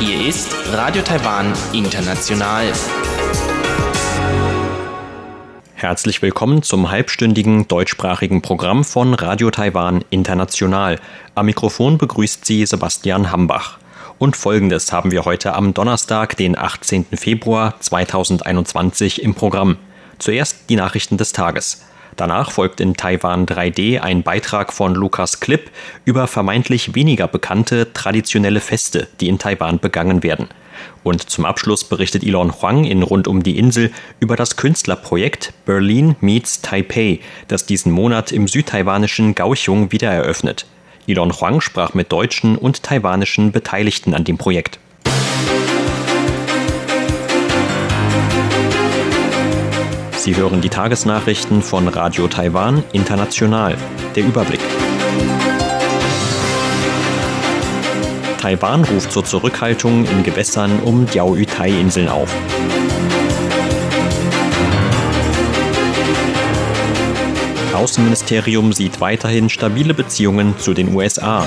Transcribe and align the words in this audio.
Hier 0.00 0.28
ist 0.28 0.54
Radio 0.70 1.00
Taiwan 1.00 1.54
International. 1.72 2.70
Herzlich 5.72 6.20
willkommen 6.20 6.62
zum 6.62 6.90
halbstündigen 6.90 7.66
deutschsprachigen 7.68 8.42
Programm 8.42 8.84
von 8.84 9.14
Radio 9.14 9.50
Taiwan 9.50 10.04
International. 10.10 11.00
Am 11.34 11.46
Mikrofon 11.46 11.96
begrüßt 11.96 12.44
Sie 12.44 12.66
Sebastian 12.66 13.32
Hambach. 13.32 13.78
Und 14.18 14.36
folgendes 14.36 14.92
haben 14.92 15.10
wir 15.10 15.24
heute 15.24 15.54
am 15.54 15.72
Donnerstag, 15.72 16.36
den 16.36 16.58
18. 16.58 17.06
Februar 17.14 17.80
2021 17.80 19.22
im 19.22 19.34
Programm. 19.34 19.78
Zuerst 20.18 20.68
die 20.68 20.76
Nachrichten 20.76 21.16
des 21.16 21.32
Tages. 21.32 21.80
Danach 22.18 22.50
folgt 22.50 22.80
in 22.80 22.94
Taiwan 22.94 23.46
3D 23.46 24.00
ein 24.00 24.24
Beitrag 24.24 24.72
von 24.72 24.92
Lukas 24.96 25.38
Klipp 25.38 25.70
über 26.04 26.26
vermeintlich 26.26 26.96
weniger 26.96 27.28
bekannte 27.28 27.92
traditionelle 27.92 28.58
Feste, 28.58 29.06
die 29.20 29.28
in 29.28 29.38
Taiwan 29.38 29.78
begangen 29.78 30.24
werden. 30.24 30.48
Und 31.04 31.30
zum 31.30 31.44
Abschluss 31.44 31.84
berichtet 31.84 32.24
Elon 32.24 32.60
Huang 32.60 32.84
in 32.84 33.04
Rund 33.04 33.28
um 33.28 33.44
die 33.44 33.56
Insel 33.56 33.92
über 34.18 34.34
das 34.34 34.56
Künstlerprojekt 34.56 35.52
Berlin 35.64 36.16
Meets 36.20 36.60
Taipei, 36.60 37.20
das 37.46 37.66
diesen 37.66 37.92
Monat 37.92 38.32
im 38.32 38.48
südtaiwanischen 38.48 39.36
Kaohsiung 39.36 39.92
wieder 39.92 40.10
eröffnet. 40.10 40.66
Elon 41.06 41.32
Huang 41.32 41.60
sprach 41.60 41.94
mit 41.94 42.10
deutschen 42.10 42.56
und 42.58 42.82
taiwanischen 42.82 43.52
Beteiligten 43.52 44.12
an 44.12 44.24
dem 44.24 44.38
Projekt. 44.38 44.80
Sie 50.28 50.36
hören 50.36 50.60
die 50.60 50.68
Tagesnachrichten 50.68 51.62
von 51.62 51.88
Radio 51.88 52.28
Taiwan 52.28 52.84
International. 52.92 53.78
Der 54.14 54.26
Überblick. 54.26 54.60
Taiwan 58.38 58.84
ruft 58.84 59.10
zur 59.10 59.24
Zurückhaltung 59.24 60.04
in 60.04 60.22
Gewässern 60.24 60.80
um 60.84 61.06
Diaoyutai-Inseln 61.06 62.10
auf. 62.10 62.30
Außenministerium 67.72 68.74
sieht 68.74 69.00
weiterhin 69.00 69.48
stabile 69.48 69.94
Beziehungen 69.94 70.58
zu 70.58 70.74
den 70.74 70.94
USA. 70.94 71.46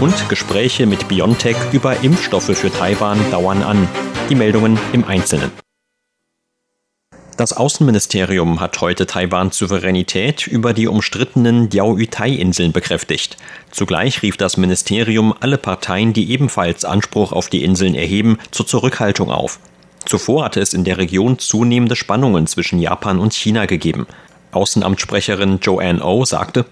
Und 0.00 0.28
Gespräche 0.28 0.86
mit 0.86 1.08
BioNTech 1.08 1.56
über 1.72 2.02
Impfstoffe 2.02 2.56
für 2.56 2.72
Taiwan 2.72 3.18
dauern 3.30 3.62
an. 3.62 3.88
Die 4.30 4.34
Meldungen 4.34 4.78
im 4.92 5.04
Einzelnen. 5.04 5.50
Das 7.36 7.52
Außenministerium 7.52 8.60
hat 8.60 8.80
heute 8.80 9.06
Taiwans 9.06 9.58
Souveränität 9.58 10.46
über 10.46 10.72
die 10.72 10.88
umstrittenen 10.88 11.68
Diaoyutai-Inseln 11.68 12.72
bekräftigt. 12.72 13.36
Zugleich 13.70 14.22
rief 14.22 14.36
das 14.36 14.56
Ministerium 14.56 15.34
alle 15.38 15.58
Parteien, 15.58 16.12
die 16.12 16.30
ebenfalls 16.30 16.84
Anspruch 16.84 17.32
auf 17.32 17.48
die 17.48 17.62
Inseln 17.64 17.94
erheben, 17.94 18.38
zur 18.50 18.66
Zurückhaltung 18.66 19.30
auf. 19.30 19.60
Zuvor 20.04 20.44
hatte 20.44 20.60
es 20.60 20.74
in 20.74 20.84
der 20.84 20.98
Region 20.98 21.38
zunehmende 21.38 21.96
Spannungen 21.96 22.46
zwischen 22.46 22.78
Japan 22.80 23.18
und 23.18 23.34
China 23.34 23.66
gegeben. 23.66 24.06
Außenamtssprecherin 24.52 25.58
Joanne 25.60 26.02
O 26.04 26.20
oh 26.20 26.24
sagte, 26.24 26.66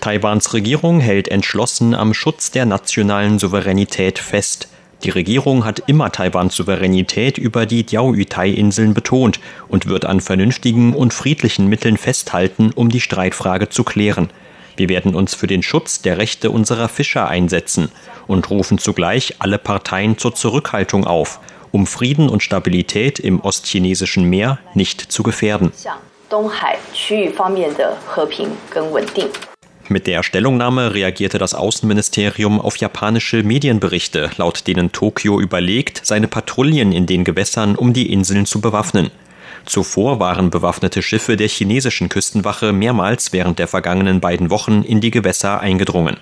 Taiwans 0.00 0.52
Regierung 0.52 1.00
hält 1.00 1.28
entschlossen 1.28 1.94
am 1.94 2.14
Schutz 2.14 2.50
der 2.50 2.66
nationalen 2.66 3.38
Souveränität 3.38 4.18
fest. 4.18 4.68
Die 5.04 5.10
Regierung 5.10 5.64
hat 5.64 5.82
immer 5.86 6.10
Taiwans 6.10 6.56
Souveränität 6.56 7.38
über 7.38 7.66
die 7.66 7.84
Diaoyutai-Inseln 7.84 8.92
betont 8.92 9.38
und 9.68 9.86
wird 9.86 10.04
an 10.04 10.20
vernünftigen 10.20 10.94
und 10.94 11.14
friedlichen 11.14 11.68
Mitteln 11.68 11.96
festhalten, 11.96 12.72
um 12.74 12.88
die 12.88 13.00
Streitfrage 13.00 13.68
zu 13.68 13.84
klären. 13.84 14.30
Wir 14.76 14.88
werden 14.88 15.14
uns 15.14 15.34
für 15.34 15.46
den 15.46 15.62
Schutz 15.62 16.02
der 16.02 16.18
Rechte 16.18 16.50
unserer 16.50 16.88
Fischer 16.88 17.28
einsetzen 17.28 17.92
und 18.26 18.50
rufen 18.50 18.78
zugleich 18.78 19.36
alle 19.38 19.58
Parteien 19.58 20.18
zur 20.18 20.34
Zurückhaltung 20.34 21.06
auf 21.06 21.38
um 21.74 21.88
Frieden 21.88 22.28
und 22.28 22.42
Stabilität 22.42 23.18
im 23.18 23.40
ostchinesischen 23.40 24.24
Meer 24.24 24.60
nicht 24.74 25.00
zu 25.00 25.24
gefährden. 25.24 25.72
Mit 29.88 30.06
der 30.06 30.22
Stellungnahme 30.22 30.94
reagierte 30.94 31.38
das 31.38 31.52
Außenministerium 31.52 32.60
auf 32.60 32.76
japanische 32.76 33.42
Medienberichte, 33.42 34.30
laut 34.36 34.68
denen 34.68 34.92
Tokio 34.92 35.40
überlegt, 35.40 36.00
seine 36.04 36.28
Patrouillen 36.28 36.92
in 36.92 37.06
den 37.06 37.24
Gewässern 37.24 37.74
um 37.74 37.92
die 37.92 38.12
Inseln 38.12 38.46
zu 38.46 38.60
bewaffnen. 38.60 39.10
Zuvor 39.66 40.20
waren 40.20 40.50
bewaffnete 40.50 41.02
Schiffe 41.02 41.36
der 41.36 41.48
chinesischen 41.48 42.08
Küstenwache 42.08 42.72
mehrmals 42.72 43.32
während 43.32 43.58
der 43.58 43.66
vergangenen 43.66 44.20
beiden 44.20 44.48
Wochen 44.50 44.82
in 44.82 45.00
die 45.00 45.10
Gewässer 45.10 45.60
eingedrungen. 45.60 46.18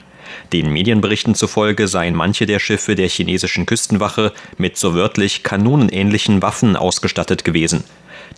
Den 0.52 0.72
Medienberichten 0.72 1.34
zufolge 1.34 1.88
seien 1.88 2.14
manche 2.14 2.46
der 2.46 2.58
Schiffe 2.58 2.94
der 2.94 3.08
chinesischen 3.08 3.66
Küstenwache 3.66 4.32
mit 4.58 4.76
so 4.76 4.94
wörtlich 4.94 5.42
kanonenähnlichen 5.42 6.42
Waffen 6.42 6.76
ausgestattet 6.76 7.44
gewesen. 7.44 7.84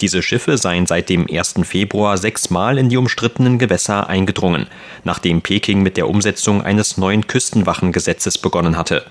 Diese 0.00 0.22
Schiffe 0.22 0.58
seien 0.58 0.86
seit 0.86 1.08
dem 1.08 1.26
1. 1.30 1.54
Februar 1.62 2.18
sechsmal 2.18 2.78
in 2.78 2.88
die 2.88 2.96
umstrittenen 2.96 3.58
Gewässer 3.58 4.08
eingedrungen, 4.08 4.66
nachdem 5.04 5.42
Peking 5.42 5.82
mit 5.82 5.96
der 5.96 6.08
Umsetzung 6.08 6.62
eines 6.62 6.96
neuen 6.96 7.26
Küstenwachengesetzes 7.26 8.38
begonnen 8.38 8.76
hatte. 8.76 9.04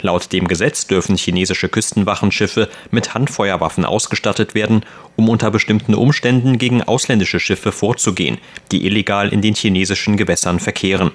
Laut 0.00 0.32
dem 0.32 0.48
Gesetz 0.48 0.86
dürfen 0.86 1.16
chinesische 1.16 1.68
Küstenwachenschiffe 1.68 2.68
mit 2.90 3.14
Handfeuerwaffen 3.14 3.84
ausgestattet 3.84 4.54
werden, 4.54 4.84
um 5.16 5.28
unter 5.28 5.50
bestimmten 5.50 5.94
Umständen 5.94 6.58
gegen 6.58 6.82
ausländische 6.82 7.40
Schiffe 7.40 7.72
vorzugehen, 7.72 8.38
die 8.72 8.86
illegal 8.86 9.28
in 9.28 9.42
den 9.42 9.54
chinesischen 9.54 10.16
Gewässern 10.16 10.58
verkehren. 10.58 11.12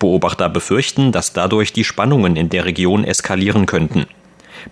Beobachter 0.00 0.48
befürchten, 0.48 1.12
dass 1.12 1.32
dadurch 1.32 1.72
die 1.72 1.84
Spannungen 1.84 2.34
in 2.34 2.48
der 2.48 2.64
Region 2.64 3.04
eskalieren 3.04 3.66
könnten. 3.66 4.06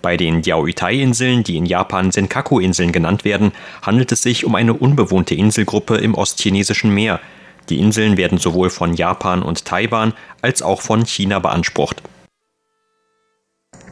Bei 0.03 0.17
den 0.17 0.43
Diaoyutai-Inseln, 0.43 1.45
die 1.45 1.57
in 1.57 1.67
Japan 1.67 2.11
Senkaku-Inseln 2.11 2.91
genannt 2.91 3.25
werden, 3.25 3.53
handelt 3.83 4.11
es 4.11 4.23
sich 4.23 4.45
um 4.45 4.57
eine 4.57 4.75
unbewohnte 4.75 5.37
Inselgruppe 5.37 5.97
im 5.97 6.15
ostchinesischen 6.15 6.93
Meer. 6.93 7.21
Die 7.69 7.79
Inseln 7.79 8.17
werden 8.17 8.39
sowohl 8.39 8.71
von 8.71 8.95
Japan 8.95 9.43
und 9.43 9.65
Taiwan 9.65 10.15
als 10.43 10.63
auch 10.63 10.81
von 10.81 11.07
China 11.07 11.39
beansprucht. 11.39 12.03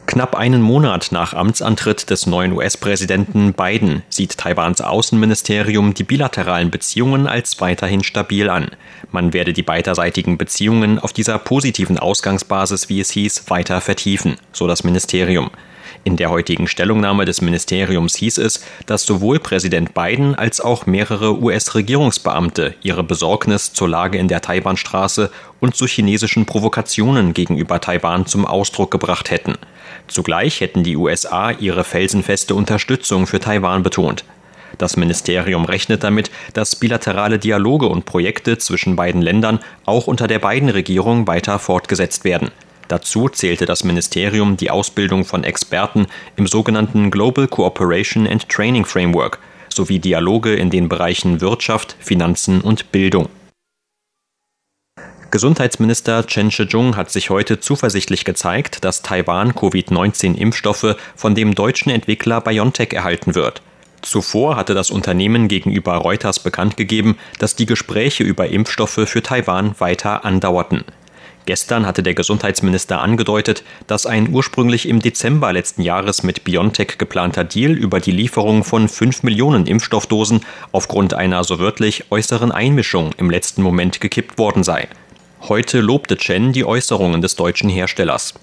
Knapp 0.07 0.37
einen 0.37 0.61
Monat 0.61 1.09
nach 1.11 1.33
Amtsantritt 1.33 2.09
des 2.09 2.27
neuen 2.27 2.53
US-Präsidenten 2.53 3.51
Biden 3.51 4.03
sieht 4.07 4.37
Taiwans 4.37 4.79
Außenministerium 4.79 5.93
die 5.93 6.05
bilateralen 6.05 6.71
Beziehungen 6.71 7.27
als 7.27 7.59
weiterhin 7.59 8.05
stabil 8.05 8.49
an. 8.49 8.71
Man 9.11 9.33
werde 9.33 9.51
die 9.51 9.63
beiderseitigen 9.63 10.37
Beziehungen 10.37 10.97
auf 10.97 11.11
dieser 11.11 11.37
positiven 11.37 11.99
Ausgangsbasis, 11.99 12.87
wie 12.87 13.01
es 13.01 13.11
hieß, 13.11 13.49
weiter 13.49 13.81
vertiefen, 13.81 14.37
so 14.53 14.65
das 14.65 14.85
Ministerium. 14.85 15.51
In 16.05 16.15
der 16.15 16.29
heutigen 16.29 16.67
Stellungnahme 16.67 17.25
des 17.25 17.41
Ministeriums 17.41 18.15
hieß 18.15 18.37
es, 18.37 18.63
dass 18.85 19.05
sowohl 19.05 19.39
Präsident 19.39 19.93
Biden 19.93 20.35
als 20.35 20.61
auch 20.61 20.85
mehrere 20.85 21.37
US-Regierungsbeamte 21.37 22.75
ihre 22.81 23.03
Besorgnis 23.03 23.73
zur 23.73 23.89
Lage 23.89 24.17
in 24.17 24.29
der 24.29 24.41
Taiwanstraße 24.41 25.29
und 25.59 25.75
zu 25.75 25.85
chinesischen 25.85 26.45
Provokationen 26.45 27.33
gegenüber 27.33 27.81
Taiwan 27.81 28.25
zum 28.25 28.45
Ausdruck 28.45 28.89
gebracht 28.89 29.31
hätten. 29.31 29.55
Zugleich 30.07 30.61
hätten 30.61 30.83
die 30.83 30.95
USA 30.95 31.51
ihre 31.51 31.83
felsenfeste 31.83 32.55
Unterstützung 32.55 33.27
für 33.27 33.39
Taiwan 33.39 33.83
betont. 33.83 34.23
Das 34.77 34.97
Ministerium 34.97 35.65
rechnet 35.65 36.03
damit, 36.03 36.29
dass 36.53 36.75
bilaterale 36.75 37.39
Dialoge 37.39 37.87
und 37.87 38.05
Projekte 38.05 38.57
zwischen 38.57 38.95
beiden 38.95 39.21
Ländern 39.21 39.59
auch 39.85 40.07
unter 40.07 40.27
der 40.27 40.39
beiden 40.39 40.69
Regierung 40.69 41.27
weiter 41.27 41.57
fortgesetzt 41.59 42.23
werden. 42.23 42.51
Dazu 42.87 43.27
zählte 43.27 43.65
das 43.65 43.83
Ministerium 43.83 44.55
die 44.55 44.71
Ausbildung 44.71 45.25
von 45.25 45.43
Experten 45.43 46.07
im 46.37 46.47
sogenannten 46.47 47.11
Global 47.11 47.47
Cooperation 47.47 48.27
and 48.27 48.47
Training 48.47 48.85
Framework 48.85 49.39
sowie 49.69 49.99
Dialoge 49.99 50.55
in 50.55 50.69
den 50.69 50.89
Bereichen 50.89 51.41
Wirtschaft, 51.41 51.95
Finanzen 51.99 52.61
und 52.61 52.91
Bildung. 52.91 53.29
Gesundheitsminister 55.37 56.25
Chen 56.25 56.49
Shih-chung 56.49 56.95
hat 56.95 57.11
sich 57.11 57.29
heute 57.29 57.59
zuversichtlich 57.59 58.25
gezeigt, 58.25 58.83
dass 58.83 59.03
Taiwan 59.03 59.53
Covid-19-Impfstoffe 59.53 60.95
von 61.15 61.35
dem 61.35 61.53
deutschen 61.53 61.91
Entwickler 61.91 62.41
BioNTech 62.41 62.91
erhalten 62.93 63.35
wird. 63.35 63.61
Zuvor 64.01 64.55
hatte 64.55 64.73
das 64.73 64.89
Unternehmen 64.89 65.47
gegenüber 65.47 65.93
Reuters 65.97 66.39
bekannt 66.39 66.75
gegeben, 66.75 67.19
dass 67.37 67.55
die 67.55 67.67
Gespräche 67.67 68.23
über 68.23 68.47
Impfstoffe 68.47 69.01
für 69.05 69.21
Taiwan 69.21 69.79
weiter 69.79 70.25
andauerten. 70.25 70.85
Gestern 71.45 71.85
hatte 71.85 72.01
der 72.01 72.15
Gesundheitsminister 72.15 72.99
angedeutet, 72.99 73.63
dass 73.85 74.07
ein 74.07 74.33
ursprünglich 74.33 74.89
im 74.89 75.03
Dezember 75.03 75.53
letzten 75.53 75.83
Jahres 75.83 76.23
mit 76.23 76.45
BioNTech 76.45 76.97
geplanter 76.97 77.43
Deal 77.43 77.73
über 77.73 77.99
die 77.99 78.11
Lieferung 78.11 78.63
von 78.63 78.89
5 78.89 79.21
Millionen 79.21 79.67
Impfstoffdosen 79.67 80.41
aufgrund 80.71 81.13
einer 81.13 81.43
so 81.43 81.59
wörtlich 81.59 82.05
äußeren 82.09 82.51
Einmischung 82.51 83.11
im 83.19 83.29
letzten 83.29 83.61
Moment 83.61 84.01
gekippt 84.01 84.39
worden 84.39 84.63
sei. 84.63 84.87
Heute 85.41 85.81
lobte 85.81 86.17
Chen 86.17 86.51
die 86.51 86.65
Äußerungen 86.65 87.21
des 87.21 87.35
deutschen 87.35 87.69
Herstellers. 87.69 88.33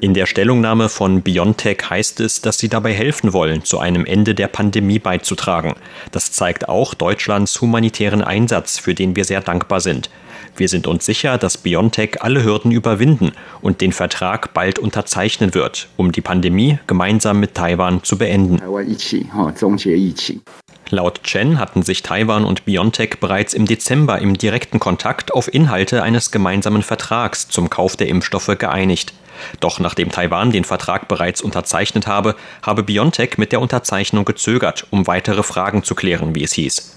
In 0.00 0.14
der 0.14 0.26
Stellungnahme 0.26 0.88
von 0.88 1.22
BioNTech 1.22 1.78
heißt 1.88 2.20
es, 2.20 2.40
dass 2.40 2.58
sie 2.58 2.68
dabei 2.68 2.92
helfen 2.94 3.32
wollen, 3.32 3.64
zu 3.64 3.78
einem 3.78 4.04
Ende 4.06 4.34
der 4.34 4.48
Pandemie 4.48 4.98
beizutragen. 4.98 5.74
Das 6.10 6.32
zeigt 6.32 6.68
auch 6.68 6.94
Deutschlands 6.94 7.60
humanitären 7.60 8.22
Einsatz, 8.22 8.78
für 8.78 8.94
den 8.94 9.14
wir 9.14 9.24
sehr 9.24 9.40
dankbar 9.40 9.80
sind. 9.80 10.10
Wir 10.56 10.68
sind 10.68 10.88
uns 10.88 11.06
sicher, 11.06 11.38
dass 11.38 11.58
BioNTech 11.58 12.20
alle 12.22 12.42
Hürden 12.42 12.72
überwinden 12.72 13.30
und 13.60 13.80
den 13.80 13.92
Vertrag 13.92 14.52
bald 14.54 14.80
unterzeichnen 14.80 15.54
wird, 15.54 15.88
um 15.96 16.10
die 16.10 16.22
Pandemie 16.22 16.78
gemeinsam 16.88 17.38
mit 17.38 17.54
Taiwan 17.54 18.02
zu 18.02 18.18
beenden. 18.18 18.60
Laut 20.90 21.22
Chen 21.22 21.58
hatten 21.58 21.82
sich 21.82 22.02
Taiwan 22.02 22.46
und 22.46 22.64
BioNTech 22.64 23.20
bereits 23.20 23.52
im 23.52 23.66
Dezember 23.66 24.20
im 24.20 24.38
direkten 24.38 24.80
Kontakt 24.80 25.34
auf 25.34 25.52
Inhalte 25.52 26.02
eines 26.02 26.30
gemeinsamen 26.30 26.82
Vertrags 26.82 27.48
zum 27.48 27.68
Kauf 27.68 27.96
der 27.96 28.08
Impfstoffe 28.08 28.56
geeinigt. 28.58 29.12
Doch 29.60 29.80
nachdem 29.80 30.10
Taiwan 30.10 30.50
den 30.50 30.64
Vertrag 30.64 31.06
bereits 31.06 31.42
unterzeichnet 31.42 32.06
habe, 32.06 32.36
habe 32.62 32.82
BioNTech 32.82 33.36
mit 33.36 33.52
der 33.52 33.60
Unterzeichnung 33.60 34.24
gezögert, 34.24 34.86
um 34.90 35.06
weitere 35.06 35.42
Fragen 35.42 35.82
zu 35.82 35.94
klären, 35.94 36.34
wie 36.34 36.44
es 36.44 36.54
hieß. 36.54 36.96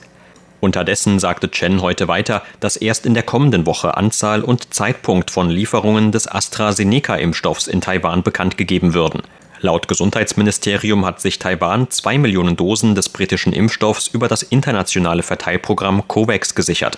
Unterdessen 0.61 1.19
sagte 1.19 1.51
Chen 1.51 1.81
heute 1.81 2.07
weiter, 2.07 2.43
dass 2.59 2.77
erst 2.77 3.05
in 3.05 3.13
der 3.13 3.23
kommenden 3.23 3.65
Woche 3.65 3.97
Anzahl 3.97 4.41
und 4.41 4.73
Zeitpunkt 4.73 5.31
von 5.31 5.49
Lieferungen 5.49 6.11
des 6.11 6.31
AstraZeneca-Impfstoffs 6.31 7.67
in 7.67 7.81
Taiwan 7.81 8.23
bekannt 8.23 8.57
gegeben 8.57 8.93
würden. 8.93 9.23
Laut 9.63 9.88
Gesundheitsministerium 9.88 11.06
hat 11.06 11.22
sich 11.22 11.38
Taiwan 11.38 11.92
zwei 11.92 12.18
Millionen 12.18 12.56
Dosen 12.58 12.96
des 12.96 13.10
britischen 13.10 13.54
Impfstoffs 13.54 14.08
über 14.08 14.28
das 14.28 14.42
internationale 14.42 15.22
Verteilprogramm 15.22 16.08
COVAX 16.08 16.56
gesichert. 16.56 16.98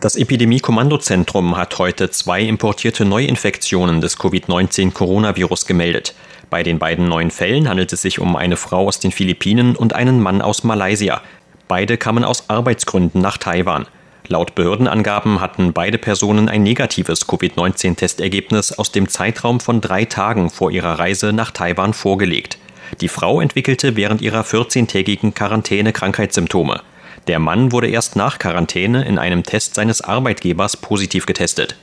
Das 0.00 0.16
Epidemie-Kommandozentrum 0.16 1.56
hat 1.56 1.78
heute 1.78 2.10
zwei 2.10 2.42
importierte 2.42 3.04
Neuinfektionen 3.04 4.00
des 4.00 4.18
Covid-19-Coronavirus 4.18 5.66
gemeldet. 5.66 6.14
Bei 6.50 6.64
den 6.64 6.80
beiden 6.80 7.08
neuen 7.08 7.30
Fällen 7.30 7.68
handelt 7.68 7.92
es 7.92 8.02
sich 8.02 8.18
um 8.18 8.34
eine 8.34 8.56
Frau 8.56 8.88
aus 8.88 8.98
den 8.98 9.12
Philippinen 9.12 9.76
und 9.76 9.94
einen 9.94 10.20
Mann 10.20 10.42
aus 10.42 10.64
Malaysia. 10.64 11.22
Beide 11.68 11.96
kamen 11.96 12.24
aus 12.24 12.50
Arbeitsgründen 12.50 13.22
nach 13.22 13.38
Taiwan. 13.38 13.86
Laut 14.26 14.54
Behördenangaben 14.54 15.42
hatten 15.42 15.74
beide 15.74 15.98
Personen 15.98 16.48
ein 16.48 16.62
negatives 16.62 17.26
Covid-19-Testergebnis 17.26 18.72
aus 18.72 18.90
dem 18.90 19.08
Zeitraum 19.08 19.60
von 19.60 19.82
drei 19.82 20.06
Tagen 20.06 20.48
vor 20.48 20.70
ihrer 20.70 20.98
Reise 20.98 21.34
nach 21.34 21.50
Taiwan 21.50 21.92
vorgelegt. 21.92 22.56
Die 23.02 23.08
Frau 23.08 23.42
entwickelte 23.42 23.96
während 23.96 24.22
ihrer 24.22 24.40
14-tägigen 24.42 25.34
Quarantäne 25.34 25.92
Krankheitssymptome. 25.92 26.80
Der 27.26 27.38
Mann 27.38 27.70
wurde 27.70 27.88
erst 27.88 28.16
nach 28.16 28.38
Quarantäne 28.38 29.04
in 29.04 29.18
einem 29.18 29.42
Test 29.42 29.74
seines 29.74 30.00
Arbeitgebers 30.00 30.78
positiv 30.78 31.26
getestet. 31.26 31.76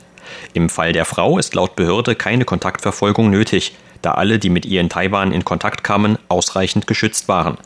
Im 0.52 0.68
Fall 0.68 0.92
der 0.92 1.04
Frau 1.04 1.38
ist 1.38 1.54
laut 1.54 1.76
Behörde 1.76 2.16
keine 2.16 2.44
Kontaktverfolgung 2.44 3.30
nötig, 3.30 3.76
da 4.02 4.12
alle, 4.12 4.40
die 4.40 4.50
mit 4.50 4.66
ihr 4.66 4.80
in 4.80 4.88
Taiwan 4.88 5.32
in 5.32 5.44
Kontakt 5.44 5.84
kamen, 5.84 6.18
ausreichend 6.28 6.88
geschützt 6.88 7.28
waren. 7.28 7.56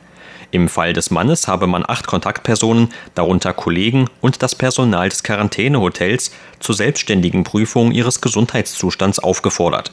Im 0.51 0.69
Fall 0.69 0.93
des 0.93 1.11
Mannes 1.11 1.49
habe 1.49 1.67
man 1.67 1.85
acht 1.87 2.07
Kontaktpersonen, 2.07 2.89
darunter 3.15 3.53
Kollegen 3.53 4.09
und 4.21 4.43
das 4.43 4.55
Personal 4.55 5.09
des 5.09 5.23
Quarantänehotels, 5.23 6.31
zur 6.61 6.75
selbstständigen 6.75 7.45
Prüfung 7.45 7.93
ihres 7.93 8.21
Gesundheitszustands 8.21 9.19
aufgefordert. 9.19 9.93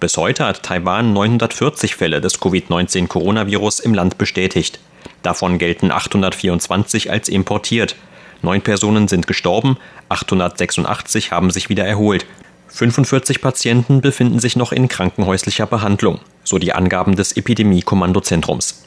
Bis 0.00 0.16
heute 0.16 0.46
hat 0.46 0.62
Taiwan 0.62 1.12
940 1.12 1.94
Fälle 1.94 2.22
des 2.22 2.40
Covid-19-Coronavirus 2.40 3.80
im 3.80 3.92
Land 3.92 4.16
bestätigt. 4.16 4.80
Davon 5.22 5.58
gelten 5.58 5.90
824 5.90 7.10
als 7.10 7.28
importiert. 7.28 7.96
Neun 8.40 8.62
Personen 8.62 9.08
sind 9.08 9.26
gestorben, 9.26 9.76
886 10.08 11.32
haben 11.32 11.50
sich 11.50 11.68
wieder 11.68 11.86
erholt. 11.86 12.24
45 12.68 13.42
Patienten 13.42 14.00
befinden 14.00 14.38
sich 14.38 14.56
noch 14.56 14.72
in 14.72 14.88
krankenhäuslicher 14.88 15.66
Behandlung, 15.66 16.20
so 16.44 16.58
die 16.58 16.72
Angaben 16.72 17.16
des 17.16 17.36
Epidemie-Kommandozentrums. 17.36 18.84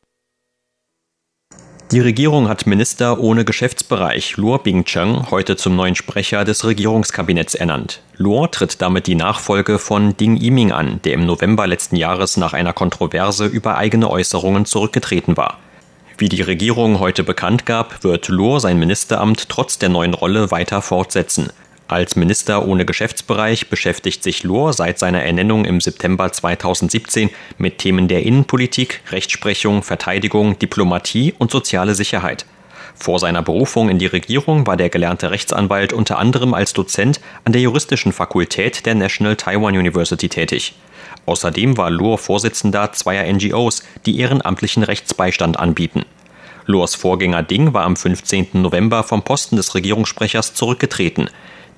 Die 1.92 2.00
Regierung 2.00 2.50
hat 2.50 2.66
Minister 2.66 3.20
ohne 3.20 3.46
Geschäftsbereich 3.46 4.38
Luo 4.38 4.58
Bingcheng 4.58 5.30
heute 5.30 5.58
zum 5.58 5.76
neuen 5.76 5.94
Sprecher 5.96 6.44
des 6.44 6.66
Regierungskabinetts 6.66 7.54
ernannt. 7.54 8.02
Luo 8.18 8.48
tritt 8.48 8.82
damit 8.82 9.06
die 9.06 9.16
Nachfolge 9.16 9.78
von 9.78 10.18
Ding 10.18 10.38
Yiming 10.38 10.72
an, 10.72 11.02
der 11.04 11.14
im 11.14 11.26
November 11.26 11.68
letzten 11.68 11.96
Jahres 11.96 12.38
nach 12.38 12.54
einer 12.54 12.74
Kontroverse 12.74 13.46
über 13.46 13.78
eigene 13.78 14.10
Äußerungen 14.10 14.66
zurückgetreten 14.66 15.38
war. 15.38 15.60
Wie 16.18 16.30
die 16.30 16.42
Regierung 16.42 17.00
heute 17.00 17.24
bekannt 17.24 17.66
gab, 17.66 18.04
wird 18.04 18.28
Luo 18.30 18.58
sein 18.58 18.80
Ministeramt 18.80 19.50
trotz 19.50 19.78
der 19.78 19.90
neuen 19.90 20.14
Rolle 20.14 20.50
weiter 20.52 20.82
fortsetzen. 20.82 21.52
Als 21.88 22.16
Minister 22.16 22.66
ohne 22.66 22.86
Geschäftsbereich 22.86 23.70
beschäftigt 23.70 24.24
sich 24.24 24.44
Lohr 24.44 24.74
seit 24.74 25.00
seiner 25.00 25.24
Ernennung 25.24 25.66
im 25.66 25.82
September 25.82 26.32
2017 26.32 27.30
mit 27.58 27.78
Themen 27.80 28.08
der 28.08 28.24
Innenpolitik, 28.24 29.02
Rechtsprechung, 29.12 29.84
Verteidigung, 29.84 30.58
Diplomatie 30.58 31.34
und 31.38 31.52
soziale 31.52 31.94
Sicherheit. 31.94 32.46
Vor 32.96 33.20
seiner 33.20 33.42
Berufung 33.42 33.90
in 33.90 34.00
die 34.00 34.06
Regierung 34.06 34.66
war 34.66 34.78
der 34.78 34.90
gelernte 34.90 35.32
Rechtsanwalt 35.32 35.94
unter 35.94 36.20
anderem 36.20 36.54
als 36.54 36.74
Dozent 36.74 37.20
an 37.44 37.52
der 37.52 37.62
juristischen 37.62 38.14
Fakultät 38.14 38.86
der 38.86 38.96
National 38.96 39.36
Taiwan 39.36 39.76
University 39.76 40.30
tätig. 40.30 40.76
Außerdem 41.26 41.78
war 41.78 41.90
Lohr 41.90 42.18
Vorsitzender 42.18 42.92
zweier 42.94 43.32
NGOs, 43.32 43.84
die 44.06 44.20
ehrenamtlichen 44.20 44.84
Rechtsbeistand 44.84 45.60
anbieten. 45.60 46.06
Lohrs 46.66 46.96
Vorgänger 46.96 47.44
Ding 47.44 47.74
war 47.74 47.84
am 47.84 47.96
15. 47.96 48.50
November 48.54 49.04
vom 49.04 49.22
Posten 49.24 49.58
des 49.58 49.76
Regierungssprechers 49.76 50.54
zurückgetreten. 50.54 51.30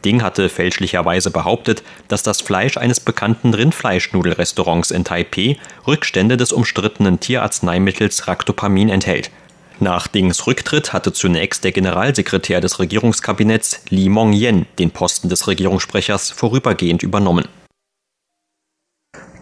Ding 0.06 0.22
hatte 0.22 0.48
fälschlicherweise 0.50 1.32
behauptet, 1.32 1.84
dass 2.08 2.24
das 2.24 2.42
Fleisch 2.42 2.78
eines 2.78 3.00
bekannten 3.00 3.54
Rindfleischnudelrestaurants 3.54 4.92
in 4.92 5.04
Taipeh 5.04 5.58
Rückstände 5.88 6.38
des 6.38 6.54
umstrittenen 6.54 7.20
Tierarzneimittels 7.20 8.28
Ractopamin 8.28 8.90
enthält. 8.90 9.32
Nach 9.80 10.08
Dings 10.08 10.48
Rücktritt 10.48 10.94
hatte 10.94 11.12
zunächst 11.12 11.66
der 11.66 11.74
Generalsekretär 11.74 12.62
des 12.62 12.80
Regierungskabinetts 12.80 13.82
Li 13.90 14.08
Mong-yen 14.08 14.68
den 14.80 14.92
Posten 14.92 15.28
des 15.28 15.48
Regierungssprechers 15.48 16.32
vorübergehend 16.32 17.04
übernommen. 17.04 17.46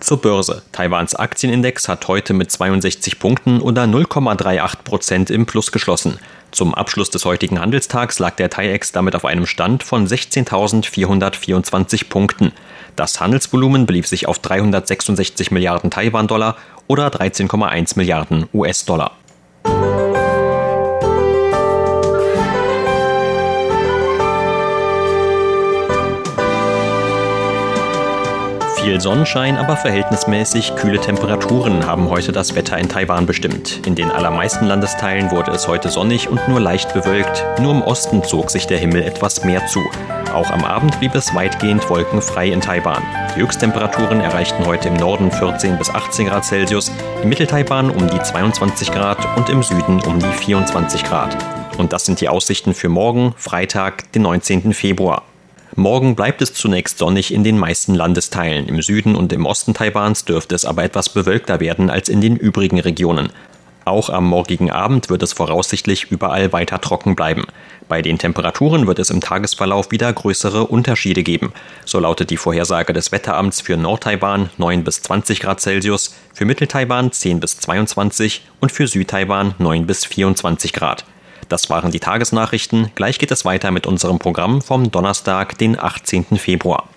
Zur 0.03 0.17
Börse. 0.17 0.61
Taiwans 0.73 1.15
Aktienindex 1.15 1.88
hat 1.88 2.09
heute 2.09 2.33
mit 2.33 2.51
62 2.51 3.19
Punkten 3.19 3.61
oder 3.61 3.83
0,38 3.83 4.83
Prozent 4.83 5.29
im 5.29 5.45
Plus 5.45 5.71
geschlossen. 5.71 6.19
Zum 6.51 6.75
Abschluss 6.75 7.09
des 7.09 7.23
heutigen 7.23 7.61
Handelstags 7.61 8.19
lag 8.19 8.35
der 8.35 8.50
TAIEX 8.50 8.91
damit 8.91 9.15
auf 9.15 9.23
einem 9.23 9.45
Stand 9.45 9.81
von 9.81 10.05
16.424 10.05 12.09
Punkten. 12.09 12.51
Das 12.97 13.21
Handelsvolumen 13.21 13.85
belief 13.85 14.05
sich 14.05 14.27
auf 14.27 14.39
366 14.39 15.51
Milliarden 15.51 15.89
Taiwan-Dollar 15.89 16.57
oder 16.88 17.07
13,1 17.07 17.93
Milliarden 17.95 18.48
US-Dollar. 18.53 19.13
Viel 28.84 29.00
Sonnenschein, 29.00 29.56
aber 29.56 29.78
verhältnismäßig 29.78 30.75
kühle 30.75 31.00
Temperaturen 31.00 31.88
haben 31.88 32.10
heute 32.10 32.34
das 32.34 32.54
Wetter 32.54 32.78
in 32.78 32.90
Taiwan 32.90 33.25
bestimmt. 33.25 33.80
In 33.88 33.96
den 33.96 34.12
allermeisten 34.12 34.66
Landesteilen 34.66 35.32
wurde 35.32 35.52
es 35.52 35.70
heute 35.70 35.88
sonnig 35.88 36.28
und 36.28 36.46
nur 36.50 36.60
leicht 36.60 36.94
bewölkt. 36.94 37.46
Nur 37.62 37.72
im 37.72 37.82
Osten 37.82 38.25
zog 38.25 38.52
sich 38.52 38.68
der 38.68 38.78
Himmel 38.78 39.04
etwas 39.04 39.46
mehr 39.46 39.66
zu. 39.68 39.80
Auch 40.34 40.52
am 40.52 40.66
Abend 40.66 41.00
blieb 41.00 41.16
es 41.16 41.34
weitgehend 41.34 41.90
wolkenfrei 41.90 42.50
in 42.50 42.60
Taiwan. 42.60 43.02
Die 43.34 43.40
Höchsttemperaturen 43.40 44.20
erreichten 44.20 44.66
heute 44.66 44.90
im 44.90 44.96
Norden 44.96 45.32
14 45.32 45.78
bis 45.78 45.90
18 45.90 46.28
Grad 46.28 46.44
Celsius, 46.44 46.92
im 47.22 47.30
Mitteltaiwan 47.30 47.90
um 47.90 48.10
die 48.10 48.22
22 48.22 48.92
Grad 48.92 49.38
und 49.38 49.48
im 49.48 49.63
Süden 49.63 50.02
um 50.02 50.20
die 50.20 50.25
24 50.25 51.06
Grad. 51.06 51.38
Und 51.78 51.94
das 51.94 52.04
sind 52.04 52.20
die 52.20 52.28
Aussichten 52.28 52.74
für 52.74 52.90
morgen, 52.90 53.34
Freitag, 53.38 54.12
den 54.12 54.24
19. 54.24 54.74
Februar. 54.74 55.24
Morgen 55.75 56.15
bleibt 56.15 56.42
es 56.44 56.53
zunächst 56.53 57.00
sonnig 57.00 57.34
in 57.34 57.44
den 57.44 57.58
meisten 57.58 57.96
Landesteilen. 57.96 58.68
Im 58.68 58.82
Süden 58.84 59.15
und 59.15 59.34
im 59.34 59.48
Osten 59.48 59.74
Taiwans 59.74 60.24
dürfte 60.24 60.53
es 60.53 60.65
aber 60.65 60.84
etwas 60.84 61.10
bewölkter 61.10 61.60
werden 61.60 61.89
als 61.89 62.10
in 62.10 62.22
den 62.22 62.36
übrigen 62.36 62.80
Regionen. 62.80 63.30
Auch 63.86 64.10
am 64.10 64.25
morgigen 64.25 64.72
Abend 64.72 65.10
wird 65.10 65.24
es 65.24 65.34
voraussichtlich 65.34 66.12
überall 66.12 66.53
weiter 66.53 66.80
trocken 66.80 67.15
bleiben. 67.15 67.46
Bei 67.89 68.01
den 68.01 68.20
Temperaturen 68.20 68.86
wird 68.86 69.00
es 69.00 69.10
im 69.10 69.20
Tagesverlauf 69.20 69.89
wieder 69.92 70.13
größere 70.13 70.68
Unterschiede 70.68 71.24
geben. 71.24 71.53
So 71.86 72.00
lautet 72.00 72.30
die 72.30 72.38
Vorhersage 72.38 72.94
des 72.94 73.12
Wetteramts 73.12 73.60
für 73.60 73.75
Nord-Taiwan 73.75 74.51
9 74.58 74.84
bis 74.84 75.01
20 75.01 75.39
Grad 75.39 75.60
Celsius, 75.60 76.15
für 76.34 76.46
Mittel-Taiwan 76.46 77.12
10 77.12 77.39
bis 77.39 77.58
22 77.60 78.44
und 78.62 78.72
für 78.72 78.88
Süd-Taiwan 78.88 79.56
9 79.58 79.88
bis 79.88 80.06
24 80.06 80.72
Grad. 80.72 81.03
Das 81.53 81.69
waren 81.69 81.91
die 81.91 82.00
Tagesnachrichten. 82.00 82.89
Gleich 82.95 83.19
geht 83.19 83.29
es 83.29 83.45
weiter 83.45 83.69
mit 83.69 83.86
unserem 83.86 84.17
Programm 84.17 84.63
vom 84.63 84.89
Donnerstag, 84.89 85.55
den 85.60 85.79
18. 85.79 86.39
Februar. 86.39 86.89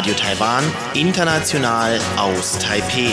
Radio 0.00 0.14
Taiwan, 0.14 0.64
international 0.94 2.00
aus 2.16 2.58
Taipeh. 2.58 3.12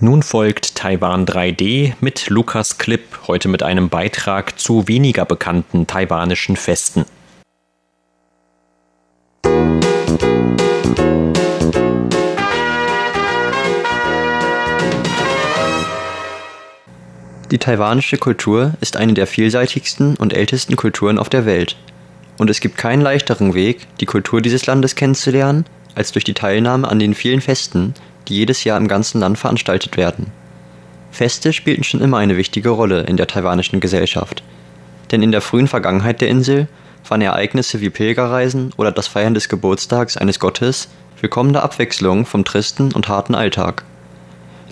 Nun 0.00 0.22
folgt 0.22 0.74
Taiwan 0.74 1.24
3D 1.24 1.94
mit 2.02 2.28
Lukas 2.28 2.76
Klipp, 2.76 3.20
heute 3.28 3.48
mit 3.48 3.62
einem 3.62 3.88
Beitrag 3.88 4.58
zu 4.58 4.86
weniger 4.88 5.24
bekannten 5.24 5.86
taiwanischen 5.86 6.56
Festen. 6.56 7.06
Die 17.52 17.58
taiwanische 17.58 18.18
Kultur 18.18 18.72
ist 18.80 18.96
eine 18.96 19.14
der 19.14 19.28
vielseitigsten 19.28 20.16
und 20.16 20.32
ältesten 20.32 20.74
Kulturen 20.74 21.16
auf 21.16 21.28
der 21.28 21.46
Welt. 21.46 21.76
Und 22.38 22.50
es 22.50 22.58
gibt 22.58 22.76
keinen 22.76 23.02
leichteren 23.02 23.54
Weg, 23.54 23.86
die 24.00 24.06
Kultur 24.06 24.42
dieses 24.42 24.66
Landes 24.66 24.96
kennenzulernen, 24.96 25.64
als 25.94 26.10
durch 26.10 26.24
die 26.24 26.34
Teilnahme 26.34 26.88
an 26.88 26.98
den 26.98 27.14
vielen 27.14 27.40
Festen, 27.40 27.94
die 28.26 28.34
jedes 28.34 28.64
Jahr 28.64 28.76
im 28.76 28.88
ganzen 28.88 29.20
Land 29.20 29.38
veranstaltet 29.38 29.96
werden. 29.96 30.32
Feste 31.12 31.52
spielten 31.52 31.84
schon 31.84 32.00
immer 32.00 32.18
eine 32.18 32.36
wichtige 32.36 32.70
Rolle 32.70 33.02
in 33.02 33.16
der 33.16 33.28
taiwanischen 33.28 33.78
Gesellschaft. 33.78 34.42
Denn 35.12 35.22
in 35.22 35.30
der 35.30 35.40
frühen 35.40 35.68
Vergangenheit 35.68 36.20
der 36.20 36.28
Insel 36.28 36.66
waren 37.08 37.22
Ereignisse 37.22 37.80
wie 37.80 37.90
Pilgerreisen 37.90 38.72
oder 38.76 38.90
das 38.90 39.06
Feiern 39.06 39.34
des 39.34 39.48
Geburtstags 39.48 40.16
eines 40.16 40.40
Gottes 40.40 40.88
willkommene 41.20 41.62
Abwechslung 41.62 42.26
vom 42.26 42.44
tristen 42.44 42.92
und 42.92 43.08
harten 43.08 43.36
Alltag. 43.36 43.84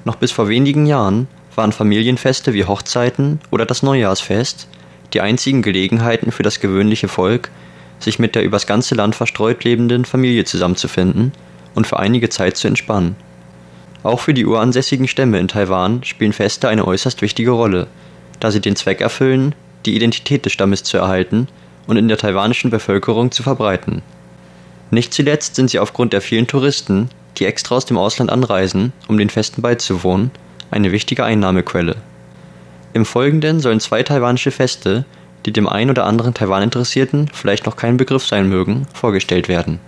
Noch 0.05 0.17
bis 0.17 0.33
vor 0.33 0.49
wenigen 0.49 0.87
Jahren 0.87 1.29
waren 1.57 1.73
Familienfeste 1.73 2.53
wie 2.55 2.65
Hochzeiten 2.65 3.41
oder 3.51 3.67
das 3.67 3.83
Neujahrsfest 3.83 4.69
die 5.13 5.21
einzigen 5.21 5.63
Gelegenheiten 5.63 6.33
für 6.33 6.43
das 6.43 6.61
gewöhnliche 6.61 7.09
Volk, 7.09 7.51
sich 8.01 8.19
mit 8.19 8.35
der 8.35 8.43
übers 8.43 8.67
ganze 8.67 8.95
Land 8.95 9.15
verstreut 9.15 9.65
lebenden 9.65 10.05
Familie 10.05 10.45
zusammenzufinden 10.45 11.33
und 11.75 11.87
für 11.87 11.99
einige 11.99 12.29
Zeit 12.29 12.57
zu 12.57 12.67
entspannen. 12.69 13.17
Auch 14.03 14.21
für 14.21 14.35
die 14.35 14.45
uransässigen 14.45 15.09
Stämme 15.09 15.39
in 15.39 15.49
Taiwan 15.49 16.05
spielen 16.05 16.33
Feste 16.33 16.69
eine 16.69 16.87
äußerst 16.87 17.23
wichtige 17.23 17.53
Rolle, 17.53 17.87
da 18.41 18.51
sie 18.51 18.61
den 18.61 18.77
Zweck 18.77 19.01
erfüllen, 19.01 19.55
die 19.87 19.97
Identität 19.97 20.45
des 20.45 20.53
Stammes 20.53 20.83
zu 20.83 20.99
erhalten 20.99 21.49
und 21.87 21.97
in 21.97 22.09
der 22.09 22.19
taiwanischen 22.19 22.71
Bevölkerung 22.71 23.31
zu 23.31 23.43
verbreiten. 23.43 24.03
Nicht 24.91 25.15
zuletzt 25.15 25.57
sind 25.57 25.71
sie 25.71 25.79
aufgrund 25.79 26.13
der 26.13 26.21
vielen 26.21 26.47
Touristen, 26.47 27.09
die 27.39 27.47
extra 27.47 27.77
aus 27.77 27.87
dem 27.87 27.99
Ausland 27.99 28.31
anreisen, 28.31 28.93
um 29.09 29.19
den 29.19 29.31
Festen 29.31 29.63
beizuwohnen, 29.63 30.31
eine 30.75 30.91
wichtige 30.91 31.25
Einnahmequelle. 31.25 31.95
Im 32.95 33.05
Folgenden 33.05 33.61
sollen 33.61 33.79
zwei 33.79 34.03
taiwanische 34.03 34.51
Feste, 34.51 35.05
die 35.47 35.53
dem 35.53 35.69
einen 35.69 35.91
oder 35.91 36.05
anderen 36.05 36.35
Taiwan-Interessierten 36.35 37.29
vielleicht 37.33 37.65
noch 37.65 37.77
kein 37.77 37.97
Begriff 37.97 38.27
sein 38.27 38.49
mögen, 38.49 38.87
vorgestellt 38.93 39.49
werden. 39.49 39.79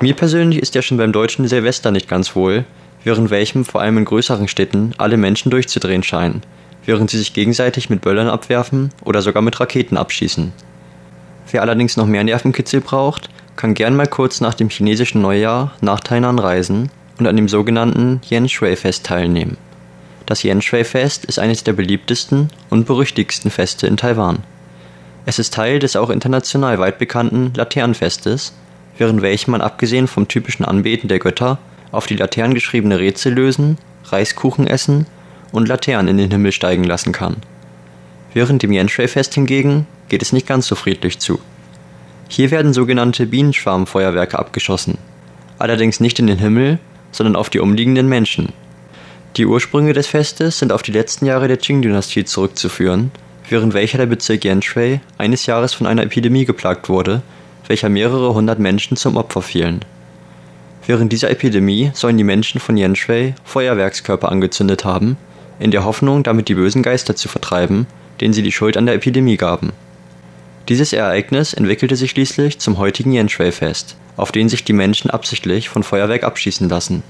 Mir 0.00 0.14
persönlich 0.14 0.60
ist 0.60 0.74
ja 0.74 0.82
schon 0.82 0.96
beim 0.96 1.12
deutschen 1.12 1.46
Silvester 1.46 1.92
nicht 1.92 2.08
ganz 2.08 2.34
wohl, 2.34 2.64
während 3.04 3.30
welchem 3.30 3.64
vor 3.64 3.82
allem 3.82 3.98
in 3.98 4.04
größeren 4.04 4.48
Städten 4.48 4.94
alle 4.98 5.16
Menschen 5.16 5.50
durchzudrehen 5.50 6.02
scheinen, 6.02 6.42
während 6.84 7.10
sie 7.10 7.18
sich 7.18 7.34
gegenseitig 7.34 7.88
mit 7.88 8.00
Böllern 8.00 8.28
abwerfen 8.28 8.90
oder 9.04 9.22
sogar 9.22 9.42
mit 9.42 9.60
Raketen 9.60 9.96
abschießen. 9.96 10.52
Wer 11.50 11.62
allerdings 11.62 11.96
noch 11.96 12.06
mehr 12.06 12.24
Nervenkitzel 12.24 12.80
braucht, 12.80 13.30
kann 13.56 13.74
gern 13.74 13.96
mal 13.96 14.06
kurz 14.06 14.40
nach 14.40 14.54
dem 14.54 14.68
chinesischen 14.68 15.22
Neujahr 15.22 15.72
nach 15.80 16.00
Tainan 16.00 16.38
reisen 16.38 16.90
und 17.18 17.26
an 17.26 17.36
dem 17.36 17.48
sogenannten 17.48 18.20
Yen 18.30 18.48
Shui 18.48 18.76
Fest 18.76 19.04
teilnehmen. 19.06 19.56
Das 20.26 20.44
Yen 20.44 20.62
Shui 20.62 20.84
Fest 20.84 21.24
ist 21.24 21.38
eines 21.38 21.64
der 21.64 21.72
beliebtesten 21.72 22.50
und 22.70 22.86
berüchtigsten 22.86 23.50
Feste 23.50 23.86
in 23.86 23.96
Taiwan. 23.96 24.40
Es 25.24 25.38
ist 25.38 25.54
Teil 25.54 25.78
des 25.78 25.96
auch 25.96 26.10
international 26.10 26.78
weit 26.78 26.98
bekannten 26.98 27.52
Laternenfestes, 27.54 28.54
während 28.96 29.22
welchem 29.22 29.52
man 29.52 29.60
abgesehen 29.60 30.06
vom 30.06 30.28
typischen 30.28 30.64
Anbeten 30.64 31.08
der 31.08 31.18
Götter 31.18 31.58
auf 31.92 32.06
die 32.06 32.16
Laternen 32.16 32.54
geschriebene 32.54 32.98
Rätsel 32.98 33.32
lösen, 33.32 33.78
Reiskuchen 34.04 34.66
essen 34.66 35.06
und 35.52 35.68
Laternen 35.68 36.08
in 36.08 36.18
den 36.18 36.30
Himmel 36.30 36.52
steigen 36.52 36.84
lassen 36.84 37.12
kann. 37.12 37.36
Während 38.34 38.62
dem 38.62 38.72
Yenshue-Fest 38.72 39.34
hingegen 39.34 39.86
geht 40.08 40.22
es 40.22 40.32
nicht 40.32 40.46
ganz 40.46 40.66
so 40.66 40.74
friedlich 40.74 41.18
zu. 41.18 41.40
Hier 42.28 42.50
werden 42.50 42.72
sogenannte 42.72 43.26
Bienenschwarmfeuerwerke 43.26 44.38
abgeschossen, 44.38 44.98
allerdings 45.58 46.00
nicht 46.00 46.18
in 46.18 46.26
den 46.26 46.38
Himmel, 46.38 46.78
sondern 47.10 47.36
auf 47.36 47.50
die 47.50 47.60
umliegenden 47.60 48.08
Menschen. 48.08 48.52
Die 49.36 49.46
Ursprünge 49.46 49.92
des 49.92 50.06
Festes 50.06 50.58
sind 50.58 50.72
auf 50.72 50.82
die 50.82 50.92
letzten 50.92 51.26
Jahre 51.26 51.48
der 51.48 51.56
Qing-Dynastie 51.56 52.24
zurückzuführen, 52.24 53.10
während 53.48 53.72
welcher 53.72 53.98
der 53.98 54.06
Bezirk 54.06 54.44
Yanshui 54.44 55.00
eines 55.16 55.46
Jahres 55.46 55.74
von 55.74 55.86
einer 55.86 56.02
Epidemie 56.02 56.44
geplagt 56.44 56.88
wurde 56.88 57.22
welcher 57.68 57.90
mehrere 57.90 58.34
hundert 58.34 58.58
Menschen 58.58 58.96
zum 58.96 59.16
Opfer 59.16 59.42
fielen. 59.42 59.80
Während 60.86 61.12
dieser 61.12 61.30
Epidemie 61.30 61.90
sollen 61.92 62.16
die 62.16 62.24
Menschen 62.24 62.60
von 62.60 62.76
Yanshui 62.76 63.34
Feuerwerkskörper 63.44 64.30
angezündet 64.30 64.84
haben, 64.84 65.18
in 65.60 65.70
der 65.70 65.84
Hoffnung, 65.84 66.22
damit 66.22 66.48
die 66.48 66.54
bösen 66.54 66.82
Geister 66.82 67.14
zu 67.14 67.28
vertreiben, 67.28 67.86
denen 68.20 68.32
sie 68.32 68.42
die 68.42 68.52
Schuld 68.52 68.76
an 68.76 68.86
der 68.86 68.94
Epidemie 68.94 69.36
gaben. 69.36 69.72
Dieses 70.68 70.92
Ereignis 70.92 71.54
entwickelte 71.54 71.96
sich 71.96 72.10
schließlich 72.10 72.58
zum 72.58 72.76
heutigen 72.76 73.12
Yanshui-Fest, 73.12 73.96
auf 74.18 74.32
den 74.32 74.50
sich 74.50 74.64
die 74.64 74.74
Menschen 74.74 75.08
absichtlich 75.08 75.70
von 75.70 75.82
Feuerwerk 75.82 76.24
abschießen 76.24 76.68
lassen. 76.68 77.02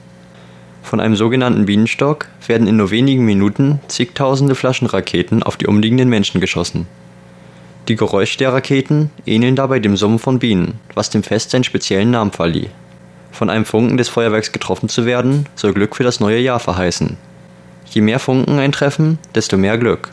Von 0.85 1.01
einem 1.01 1.17
sogenannten 1.17 1.67
Bienenstock 1.67 2.29
werden 2.47 2.69
in 2.69 2.77
nur 2.77 2.93
wenigen 2.93 3.25
Minuten 3.25 3.81
zigtausende 3.89 4.55
Flaschenraketen 4.55 5.43
auf 5.43 5.57
die 5.57 5.67
umliegenden 5.67 6.09
Menschen 6.09 6.41
geschossen. 6.41 6.87
Die 7.89 7.97
Geräusche 7.97 8.39
der 8.39 8.53
Raketen 8.53 9.11
ähneln 9.27 9.57
dabei 9.57 9.81
dem 9.81 9.97
Summen 9.97 10.21
von 10.21 10.39
Bienen, 10.39 10.79
was 10.95 11.11
dem 11.11 11.25
Fest 11.25 11.51
seinen 11.51 11.65
speziellen 11.65 12.13
Namen 12.13 12.31
verlieh. 12.31 12.69
Von 13.33 13.51
einem 13.51 13.65
Funken 13.65 13.97
des 13.97 14.09
Feuerwerks 14.09 14.53
getroffen 14.53 14.89
zu 14.89 15.05
werden, 15.05 15.47
soll 15.57 15.75
Glück 15.75 15.97
für 15.97 16.05
das 16.05 16.21
neue 16.21 16.39
Jahr 16.39 16.61
verheißen. 16.61 17.17
Je 17.91 18.03
mehr 18.03 18.21
Funken 18.21 18.61
eintreffen, 18.61 19.19
desto 19.35 19.57
mehr 19.57 19.79
Glück. 19.79 20.13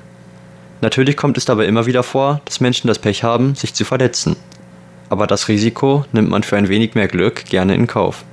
Natürlich 0.86 1.18
kommt 1.18 1.36
es 1.36 1.46
dabei 1.46 1.66
immer 1.66 1.88
wieder 1.88 2.04
vor, 2.04 2.42
dass 2.46 2.60
Menschen 2.60 2.88
das 2.88 3.00
Pech 3.00 3.24
haben, 3.24 3.56
sich 3.56 3.74
zu 3.74 3.86
verletzen. 3.86 4.36
Aber 5.10 5.26
das 5.26 5.48
Risiko 5.48 6.06
nimmt 6.12 6.30
man 6.30 6.44
für 6.44 6.58
ein 6.58 6.70
wenig 6.70 6.94
mehr 6.94 7.08
Glück 7.08 7.46
gerne 7.46 7.74
in 7.74 7.88
Kauf. 7.88 8.24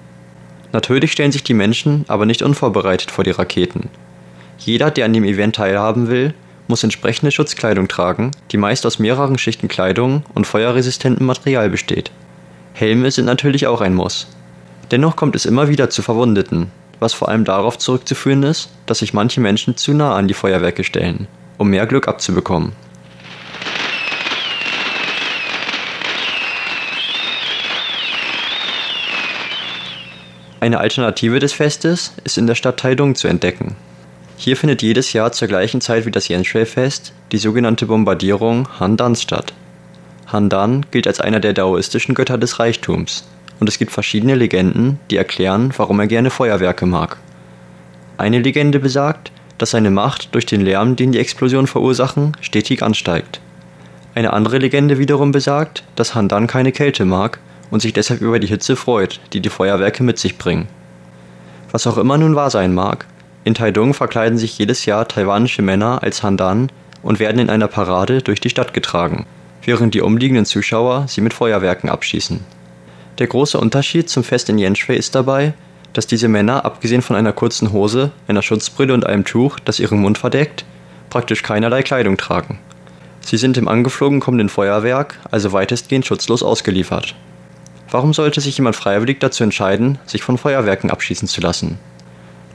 Natürlich 0.70 1.12
stellen 1.12 1.32
sich 1.32 1.44
die 1.44 1.54
Menschen 1.54 2.04
aber 2.08 2.26
nicht 2.26 2.42
unvorbereitet 2.42 3.10
vor 3.10 3.24
die 3.24 3.30
Raketen. 3.30 3.88
Jeder, 4.58 4.90
der 4.90 5.06
an 5.06 5.14
dem 5.14 5.24
Event 5.24 5.56
teilhaben 5.56 6.08
will, 6.08 6.34
muss 6.68 6.84
entsprechende 6.84 7.32
Schutzkleidung 7.32 7.88
tragen, 7.88 8.32
die 8.50 8.58
meist 8.58 8.84
aus 8.84 8.98
mehreren 8.98 9.38
Schichten 9.38 9.68
Kleidung 9.68 10.22
und 10.34 10.46
feuerresistentem 10.46 11.26
Material 11.26 11.70
besteht. 11.70 12.10
Helme 12.74 13.10
sind 13.12 13.24
natürlich 13.24 13.66
auch 13.66 13.80
ein 13.80 13.94
Muss. 13.94 14.26
Dennoch 14.90 15.16
kommt 15.16 15.36
es 15.36 15.46
immer 15.46 15.68
wieder 15.68 15.88
zu 15.88 16.02
Verwundeten, 16.02 16.70
was 17.00 17.14
vor 17.14 17.30
allem 17.30 17.46
darauf 17.46 17.78
zurückzuführen 17.78 18.42
ist, 18.42 18.68
dass 18.84 18.98
sich 18.98 19.14
manche 19.14 19.40
Menschen 19.40 19.78
zu 19.78 19.94
nah 19.94 20.14
an 20.14 20.28
die 20.28 20.34
Feuerwerke 20.34 20.84
stellen, 20.84 21.28
um 21.58 21.70
mehr 21.70 21.86
Glück 21.86 22.08
abzubekommen. 22.08 22.72
Eine 30.60 30.78
Alternative 30.78 31.40
des 31.40 31.52
Festes 31.52 32.14
ist 32.22 32.38
in 32.38 32.46
der 32.46 32.54
Stadt 32.54 32.78
Taidung 32.78 33.16
zu 33.16 33.26
entdecken. 33.26 33.74
Hier 34.36 34.56
findet 34.56 34.80
jedes 34.80 35.12
Jahr 35.12 35.32
zur 35.32 35.48
gleichen 35.48 35.80
Zeit 35.80 36.06
wie 36.06 36.10
das 36.10 36.28
Yenshue-Fest 36.28 37.12
die 37.32 37.38
sogenannte 37.38 37.86
Bombardierung 37.86 38.68
Handan 38.78 39.16
statt. 39.16 39.52
Handan 40.26 40.86
gilt 40.90 41.06
als 41.06 41.20
einer 41.20 41.40
der 41.40 41.52
daoistischen 41.52 42.14
Götter 42.14 42.38
des 42.38 42.58
Reichtums 42.58 43.26
und 43.58 43.68
es 43.68 43.78
gibt 43.78 43.92
verschiedene 43.92 44.34
Legenden, 44.34 44.98
die 45.10 45.16
erklären, 45.16 45.72
warum 45.76 46.00
er 46.00 46.06
gerne 46.06 46.30
Feuerwerke 46.30 46.86
mag. 46.86 47.18
Eine 48.16 48.38
Legende 48.38 48.78
besagt, 48.78 49.32
dass 49.62 49.70
seine 49.70 49.92
Macht 49.92 50.34
durch 50.34 50.44
den 50.44 50.62
Lärm, 50.62 50.96
den 50.96 51.12
die 51.12 51.20
Explosionen 51.20 51.68
verursachen, 51.68 52.36
stetig 52.40 52.82
ansteigt. 52.82 53.40
Eine 54.12 54.32
andere 54.32 54.58
Legende 54.58 54.98
wiederum 54.98 55.30
besagt, 55.30 55.84
dass 55.94 56.16
Handan 56.16 56.48
keine 56.48 56.72
Kälte 56.72 57.04
mag 57.04 57.38
und 57.70 57.80
sich 57.80 57.92
deshalb 57.92 58.22
über 58.22 58.40
die 58.40 58.48
Hitze 58.48 58.74
freut, 58.74 59.20
die 59.32 59.38
die 59.38 59.50
Feuerwerke 59.50 60.02
mit 60.02 60.18
sich 60.18 60.36
bringen. 60.36 60.66
Was 61.70 61.86
auch 61.86 61.96
immer 61.96 62.18
nun 62.18 62.34
wahr 62.34 62.50
sein 62.50 62.74
mag, 62.74 63.06
in 63.44 63.54
Taidung 63.54 63.94
verkleiden 63.94 64.36
sich 64.36 64.58
jedes 64.58 64.84
Jahr 64.84 65.06
taiwanische 65.06 65.62
Männer 65.62 66.02
als 66.02 66.24
Handan 66.24 66.72
und 67.04 67.20
werden 67.20 67.38
in 67.38 67.48
einer 67.48 67.68
Parade 67.68 68.20
durch 68.20 68.40
die 68.40 68.50
Stadt 68.50 68.74
getragen, 68.74 69.26
während 69.64 69.94
die 69.94 70.00
umliegenden 70.00 70.44
Zuschauer 70.44 71.04
sie 71.06 71.20
mit 71.20 71.34
Feuerwerken 71.34 71.88
abschießen. 71.88 72.40
Der 73.20 73.28
große 73.28 73.60
Unterschied 73.60 74.10
zum 74.10 74.24
Fest 74.24 74.48
in 74.48 74.58
Yanshui 74.58 74.96
ist 74.96 75.14
dabei, 75.14 75.54
dass 75.92 76.06
diese 76.06 76.28
Männer, 76.28 76.64
abgesehen 76.64 77.02
von 77.02 77.16
einer 77.16 77.32
kurzen 77.32 77.72
Hose, 77.72 78.10
einer 78.28 78.42
Schutzbrille 78.42 78.94
und 78.94 79.06
einem 79.06 79.24
Tuch, 79.24 79.58
das 79.60 79.78
ihren 79.78 80.00
Mund 80.00 80.18
verdeckt, 80.18 80.64
praktisch 81.10 81.42
keinerlei 81.42 81.82
Kleidung 81.82 82.16
tragen. 82.16 82.58
Sie 83.20 83.36
sind 83.36 83.56
im 83.56 83.68
angeflogen 83.68 84.20
kommenden 84.20 84.48
Feuerwerk 84.48 85.18
also 85.30 85.52
weitestgehend 85.52 86.06
schutzlos 86.06 86.42
ausgeliefert. 86.42 87.14
Warum 87.90 88.14
sollte 88.14 88.40
sich 88.40 88.56
jemand 88.56 88.74
freiwillig 88.74 89.20
dazu 89.20 89.44
entscheiden, 89.44 89.98
sich 90.06 90.22
von 90.22 90.38
Feuerwerken 90.38 90.90
abschießen 90.90 91.28
zu 91.28 91.40
lassen? 91.40 91.78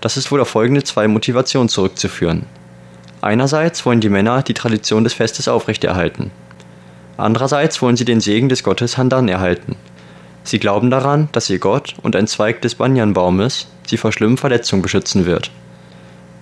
Das 0.01 0.17
ist 0.17 0.31
wohl 0.31 0.41
auf 0.41 0.49
folgende 0.49 0.83
zwei 0.83 1.07
Motivationen 1.07 1.69
zurückzuführen. 1.69 2.45
Einerseits 3.21 3.85
wollen 3.85 4.01
die 4.01 4.09
Männer 4.09 4.41
die 4.43 4.53
Tradition 4.53 5.03
des 5.03 5.13
Festes 5.13 5.47
aufrechterhalten. 5.47 6.31
Andererseits 7.17 7.81
wollen 7.81 7.97
sie 7.97 8.05
den 8.05 8.19
Segen 8.19 8.49
des 8.49 8.63
Gottes 8.63 8.97
Handan 8.97 9.27
erhalten. 9.27 9.75
Sie 10.47 10.59
glauben 10.59 10.89
daran, 10.89 11.27
dass 11.33 11.49
ihr 11.49 11.59
Gott 11.59 11.95
und 12.03 12.15
ein 12.15 12.25
Zweig 12.25 12.61
des 12.61 12.75
Banyanbaumes 12.75 13.67
sie 13.85 13.97
vor 13.97 14.13
schlimmen 14.13 14.37
Verletzungen 14.37 14.81
beschützen 14.81 15.25
wird. 15.25 15.51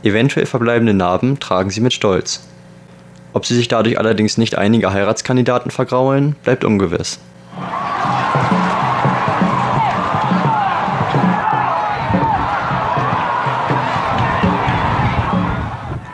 Eventuell 0.04 0.46
verbleibende 0.46 0.94
Narben 0.94 1.40
tragen 1.40 1.72
sie 1.72 1.82
mit 1.82 1.92
Stolz. 1.92 2.48
Ob 3.34 3.48
sie 3.48 3.56
sich 3.56 3.68
dadurch 3.68 3.98
allerdings 3.98 4.38
nicht 4.38 4.60
einige 4.60 4.94
Heiratskandidaten 4.94 5.72
vergraulen, 5.72 6.36
bleibt 6.44 6.64
ungewiss. 6.64 7.18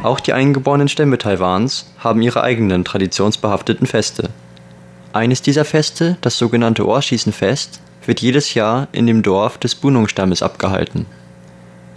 Auch 0.01 0.21
die 0.21 0.31
eingeborenen 0.31 0.88
Stämme 0.88 1.17
Taiwans 1.17 1.91
haben 2.00 2.21
ihre 2.21 2.41
eigenen 2.41 2.86
traditionsbehafteten 2.86 3.86
Feste. 3.86 4.29
Eines 5.13 5.41
dieser 5.41 5.65
Feste, 5.65 6.15
das 6.22 6.38
sogenannte 6.38 6.88
Ohrschießenfest, 6.88 7.82
wird 8.06 8.22
jedes 8.22 8.53
Jahr 8.53 8.88
in 8.94 9.08
dem 9.08 9.24
Dorf 9.24 9.58
des 9.58 9.75
Bunong-Stammes 9.75 10.41
abgehalten. 10.41 11.06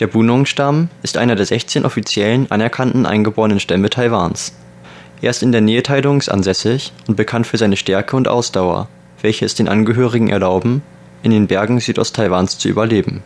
Der 0.01 0.09
Bunong-Stamm 0.09 0.89
ist 1.05 1.17
einer 1.17 1.37
der 1.37 1.47
16 1.47 1.85
offiziellen 1.85 2.51
anerkannten 2.51 3.07
eingeborenen 3.07 3.61
Stämme 3.61 3.89
Taiwans. 3.89 4.53
Er 5.23 5.31
ist 5.31 5.45
in 5.45 5.53
der 5.53 5.61
Nähe 5.61 5.85
Taidungs 5.85 6.29
ansässig 6.29 6.93
und 7.07 7.17
bekannt 7.17 7.47
für 7.47 7.57
seine 7.57 7.77
Stärke 7.77 8.17
und 8.17 8.27
Ausdauer, 8.27 8.89
welche 9.23 9.45
es 9.45 9.55
den 9.55 9.69
Angehörigen 9.69 10.29
erlauben, 10.29 10.83
in 11.23 11.31
den 11.31 11.47
Bergen 11.47 11.79
Südost-Taiwans 11.79 12.59
zu 12.59 12.69
überleben. 12.69 13.23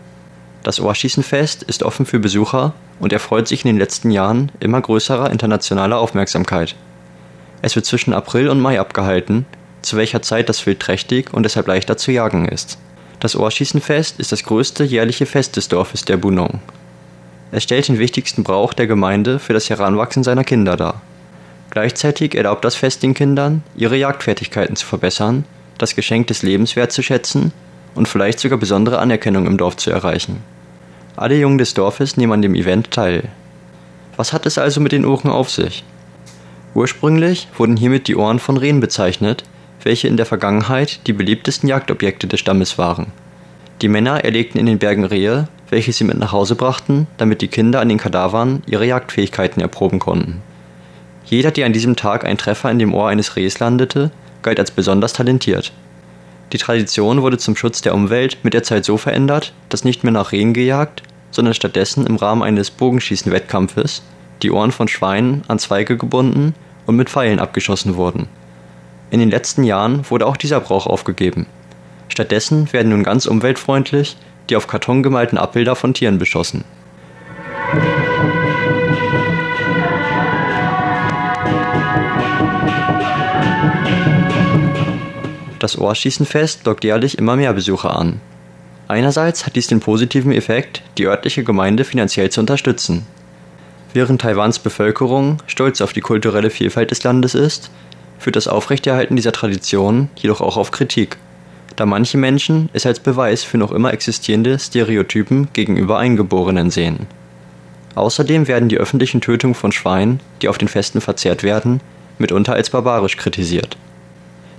Das 0.64 0.80
Ohrschießenfest 0.80 1.62
ist 1.62 1.82
offen 1.82 2.04
für 2.04 2.18
Besucher 2.18 2.74
und 3.00 3.14
erfreut 3.14 3.48
sich 3.48 3.64
in 3.64 3.68
den 3.68 3.78
letzten 3.78 4.10
Jahren 4.10 4.52
immer 4.60 4.82
größerer 4.82 5.30
internationaler 5.30 5.98
Aufmerksamkeit. 5.98 6.76
Es 7.62 7.74
wird 7.74 7.86
zwischen 7.86 8.12
April 8.12 8.50
und 8.50 8.60
Mai 8.60 8.78
abgehalten, 8.78 9.46
zu 9.82 9.96
welcher 9.96 10.22
Zeit 10.22 10.48
das 10.48 10.64
Wild 10.66 10.80
trächtig 10.80 11.32
und 11.32 11.42
deshalb 11.44 11.66
leichter 11.66 11.96
zu 11.96 12.10
jagen 12.12 12.46
ist. 12.48 12.78
Das 13.20 13.36
Ohrschießenfest 13.36 14.20
ist 14.20 14.32
das 14.32 14.44
größte 14.44 14.84
jährliche 14.84 15.26
Fest 15.26 15.56
des 15.56 15.68
Dorfes 15.68 16.04
der 16.04 16.16
Bunong. 16.16 16.60
Es 17.50 17.64
stellt 17.64 17.88
den 17.88 17.98
wichtigsten 17.98 18.44
Brauch 18.44 18.74
der 18.74 18.86
Gemeinde 18.86 19.38
für 19.38 19.54
das 19.54 19.70
Heranwachsen 19.70 20.22
seiner 20.22 20.44
Kinder 20.44 20.76
dar. 20.76 21.00
Gleichzeitig 21.70 22.34
erlaubt 22.34 22.64
das 22.64 22.76
Fest 22.76 23.02
den 23.02 23.14
Kindern, 23.14 23.62
ihre 23.74 23.96
Jagdfertigkeiten 23.96 24.76
zu 24.76 24.86
verbessern, 24.86 25.44
das 25.78 25.94
Geschenk 25.94 26.26
des 26.28 26.42
Lebens 26.42 26.76
wertzuschätzen 26.76 27.52
und 27.94 28.08
vielleicht 28.08 28.40
sogar 28.40 28.58
besondere 28.58 28.98
Anerkennung 28.98 29.46
im 29.46 29.58
Dorf 29.58 29.76
zu 29.76 29.90
erreichen. 29.90 30.42
Alle 31.16 31.36
Jungen 31.36 31.58
des 31.58 31.74
Dorfes 31.74 32.16
nehmen 32.16 32.32
an 32.32 32.42
dem 32.42 32.54
Event 32.54 32.90
teil. 32.90 33.28
Was 34.16 34.32
hat 34.32 34.46
es 34.46 34.58
also 34.58 34.80
mit 34.80 34.92
den 34.92 35.04
Ohren 35.04 35.30
auf 35.30 35.50
sich? 35.50 35.84
Ursprünglich 36.74 37.48
wurden 37.56 37.76
hiermit 37.76 38.08
die 38.08 38.16
Ohren 38.16 38.38
von 38.38 38.56
Rehen 38.56 38.80
bezeichnet, 38.80 39.42
welche 39.82 40.08
in 40.08 40.16
der 40.16 40.26
Vergangenheit 40.26 41.06
die 41.06 41.12
beliebtesten 41.12 41.68
Jagdobjekte 41.68 42.26
des 42.26 42.40
Stammes 42.40 42.78
waren. 42.78 43.12
Die 43.80 43.88
Männer 43.88 44.24
erlegten 44.24 44.58
in 44.58 44.66
den 44.66 44.78
Bergen 44.78 45.04
Rehe, 45.04 45.48
welche 45.70 45.92
sie 45.92 46.04
mit 46.04 46.18
nach 46.18 46.32
Hause 46.32 46.56
brachten, 46.56 47.06
damit 47.16 47.42
die 47.42 47.48
Kinder 47.48 47.80
an 47.80 47.88
den 47.88 47.98
Kadavern 47.98 48.62
ihre 48.66 48.86
Jagdfähigkeiten 48.86 49.60
erproben 49.60 49.98
konnten. 49.98 50.42
Jeder, 51.24 51.50
der 51.50 51.66
an 51.66 51.72
diesem 51.72 51.94
Tag 51.94 52.24
ein 52.24 52.38
Treffer 52.38 52.70
in 52.70 52.78
dem 52.78 52.94
Ohr 52.94 53.08
eines 53.08 53.36
Rehs 53.36 53.58
landete, 53.58 54.10
galt 54.42 54.58
als 54.58 54.70
besonders 54.70 55.12
talentiert. 55.12 55.72
Die 56.52 56.58
Tradition 56.58 57.20
wurde 57.20 57.36
zum 57.36 57.54
Schutz 57.56 57.82
der 57.82 57.94
Umwelt 57.94 58.38
mit 58.42 58.54
der 58.54 58.62
Zeit 58.62 58.84
so 58.84 58.96
verändert, 58.96 59.52
dass 59.68 59.84
nicht 59.84 60.02
mehr 60.02 60.12
nach 60.12 60.32
Rehen 60.32 60.54
gejagt, 60.54 61.02
sondern 61.30 61.52
stattdessen 61.52 62.06
im 62.06 62.16
Rahmen 62.16 62.42
eines 62.42 62.70
Bogenschießen-Wettkampfes 62.70 64.02
die 64.42 64.50
Ohren 64.50 64.72
von 64.72 64.88
Schweinen 64.88 65.42
an 65.48 65.58
Zweige 65.58 65.98
gebunden 65.98 66.54
und 66.86 66.96
mit 66.96 67.10
Pfeilen 67.10 67.38
abgeschossen 67.38 67.96
wurden. 67.96 68.28
In 69.10 69.20
den 69.20 69.30
letzten 69.30 69.64
Jahren 69.64 70.08
wurde 70.10 70.26
auch 70.26 70.36
dieser 70.36 70.60
Brauch 70.60 70.86
aufgegeben. 70.86 71.46
Stattdessen 72.08 72.72
werden 72.72 72.90
nun 72.90 73.04
ganz 73.04 73.26
umweltfreundlich 73.26 74.16
die 74.48 74.56
auf 74.56 74.66
Karton 74.66 75.02
gemalten 75.02 75.38
Abbilder 75.38 75.76
von 75.76 75.94
Tieren 75.94 76.18
beschossen. 76.18 76.64
Das 85.58 85.76
Ohrschießenfest 85.76 86.64
lockt 86.64 86.84
jährlich 86.84 87.18
immer 87.18 87.36
mehr 87.36 87.52
Besucher 87.52 87.96
an. 87.96 88.20
Einerseits 88.86 89.44
hat 89.44 89.56
dies 89.56 89.66
den 89.66 89.80
positiven 89.80 90.32
Effekt, 90.32 90.82
die 90.96 91.06
örtliche 91.06 91.44
Gemeinde 91.44 91.84
finanziell 91.84 92.30
zu 92.30 92.40
unterstützen. 92.40 93.04
Während 93.92 94.20
Taiwans 94.20 94.60
Bevölkerung 94.60 95.38
stolz 95.46 95.80
auf 95.80 95.92
die 95.92 96.00
kulturelle 96.00 96.50
Vielfalt 96.50 96.90
des 96.90 97.02
Landes 97.02 97.34
ist, 97.34 97.70
führt 98.18 98.36
das 98.36 98.48
Aufrechterhalten 98.48 99.16
dieser 99.16 99.32
Tradition 99.32 100.10
jedoch 100.16 100.40
auch 100.40 100.56
auf 100.56 100.70
Kritik, 100.70 101.16
da 101.76 101.86
manche 101.86 102.18
Menschen 102.18 102.68
es 102.72 102.86
als 102.86 102.98
Beweis 102.98 103.44
für 103.44 103.56
noch 103.56 103.70
immer 103.70 103.92
existierende 103.92 104.58
Stereotypen 104.58 105.48
gegenüber 105.52 105.98
Eingeborenen 105.98 106.70
sehen. 106.70 107.06
Außerdem 107.94 108.48
werden 108.48 108.68
die 108.68 108.78
öffentlichen 108.78 109.20
Tötungen 109.20 109.54
von 109.54 109.70
Schweinen, 109.70 110.20
die 110.42 110.48
auf 110.48 110.58
den 110.58 110.68
Festen 110.68 111.00
verzehrt 111.00 111.42
werden, 111.44 111.80
mitunter 112.18 112.54
als 112.54 112.70
barbarisch 112.70 113.16
kritisiert. 113.16 113.76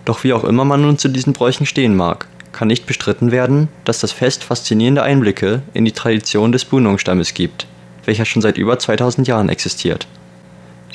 Doch 0.06 0.24
wie 0.24 0.32
auch 0.34 0.43
immer 0.45 0.63
man 0.63 0.82
nun 0.82 0.98
zu 0.98 1.10
diesen 1.10 1.34
Bräuchen 1.34 1.65
stehen 1.65 1.95
mag, 1.95 2.28
kann 2.52 2.69
nicht 2.69 2.86
bestritten 2.86 3.32
werden, 3.32 3.67
dass 3.84 4.00
das 4.00 4.12
Fest 4.12 4.43
faszinierende 4.43 5.04
Einblicke 5.04 5.62
in 5.74 5.86
die 5.86 5.91
Tradition 5.91 6.52
des 6.52 6.65
Bunong-Stammes 6.65 7.34
gibt, 7.34 7.67
welcher 8.06 8.26
schon 8.26 8.41
seit 8.41 8.58
über 8.58 8.80
2000 8.80 9.28
Jahren 9.28 9.50
existiert. 9.50 10.08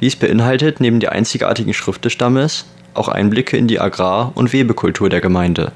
Dies 0.01 0.17
beinhaltet 0.17 0.81
neben 0.81 1.01
der 1.01 1.13
einzigartigen 1.13 1.75
Schrift 1.75 2.05
des 2.05 2.13
Stammes 2.13 2.67
auch 2.95 3.09
Einblicke 3.09 3.57
in 3.57 3.67
die 3.67 3.81
Agrar- 3.81 4.33
und 4.35 4.53
Webekultur 4.53 5.09
der 5.09 5.21
Gemeinde. 5.21 5.73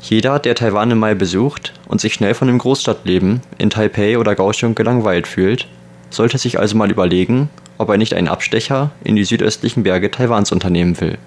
Jeder, 0.00 0.38
der 0.38 0.54
Taiwan 0.54 0.92
im 0.92 0.98
Mai 0.98 1.14
besucht 1.14 1.74
und 1.88 2.00
sich 2.00 2.14
schnell 2.14 2.34
von 2.34 2.46
dem 2.46 2.58
Großstadtleben 2.58 3.40
in 3.58 3.70
Taipei 3.70 4.18
oder 4.18 4.36
Kaohsiung 4.36 4.74
gelangweilt 4.74 5.26
fühlt, 5.26 5.66
sollte 6.10 6.38
sich 6.38 6.58
also 6.58 6.76
mal 6.76 6.90
überlegen, 6.90 7.50
ob 7.78 7.88
er 7.90 7.98
nicht 7.98 8.14
einen 8.14 8.28
Abstecher 8.28 8.90
in 9.02 9.16
die 9.16 9.24
südöstlichen 9.24 9.82
Berge 9.82 10.10
Taiwans 10.10 10.52
unternehmen 10.52 11.00
will. 11.00 11.18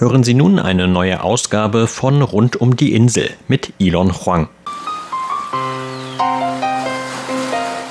Hören 0.00 0.22
Sie 0.22 0.34
nun 0.34 0.60
eine 0.60 0.86
neue 0.86 1.24
Ausgabe 1.24 1.88
von 1.88 2.22
Rund 2.22 2.54
um 2.60 2.76
die 2.76 2.94
Insel 2.94 3.30
mit 3.48 3.72
Elon 3.80 4.14
Huang. 4.14 4.48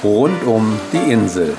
rund 0.05 0.41
um 0.45 0.79
die 0.93 1.11
Insel. 1.11 1.57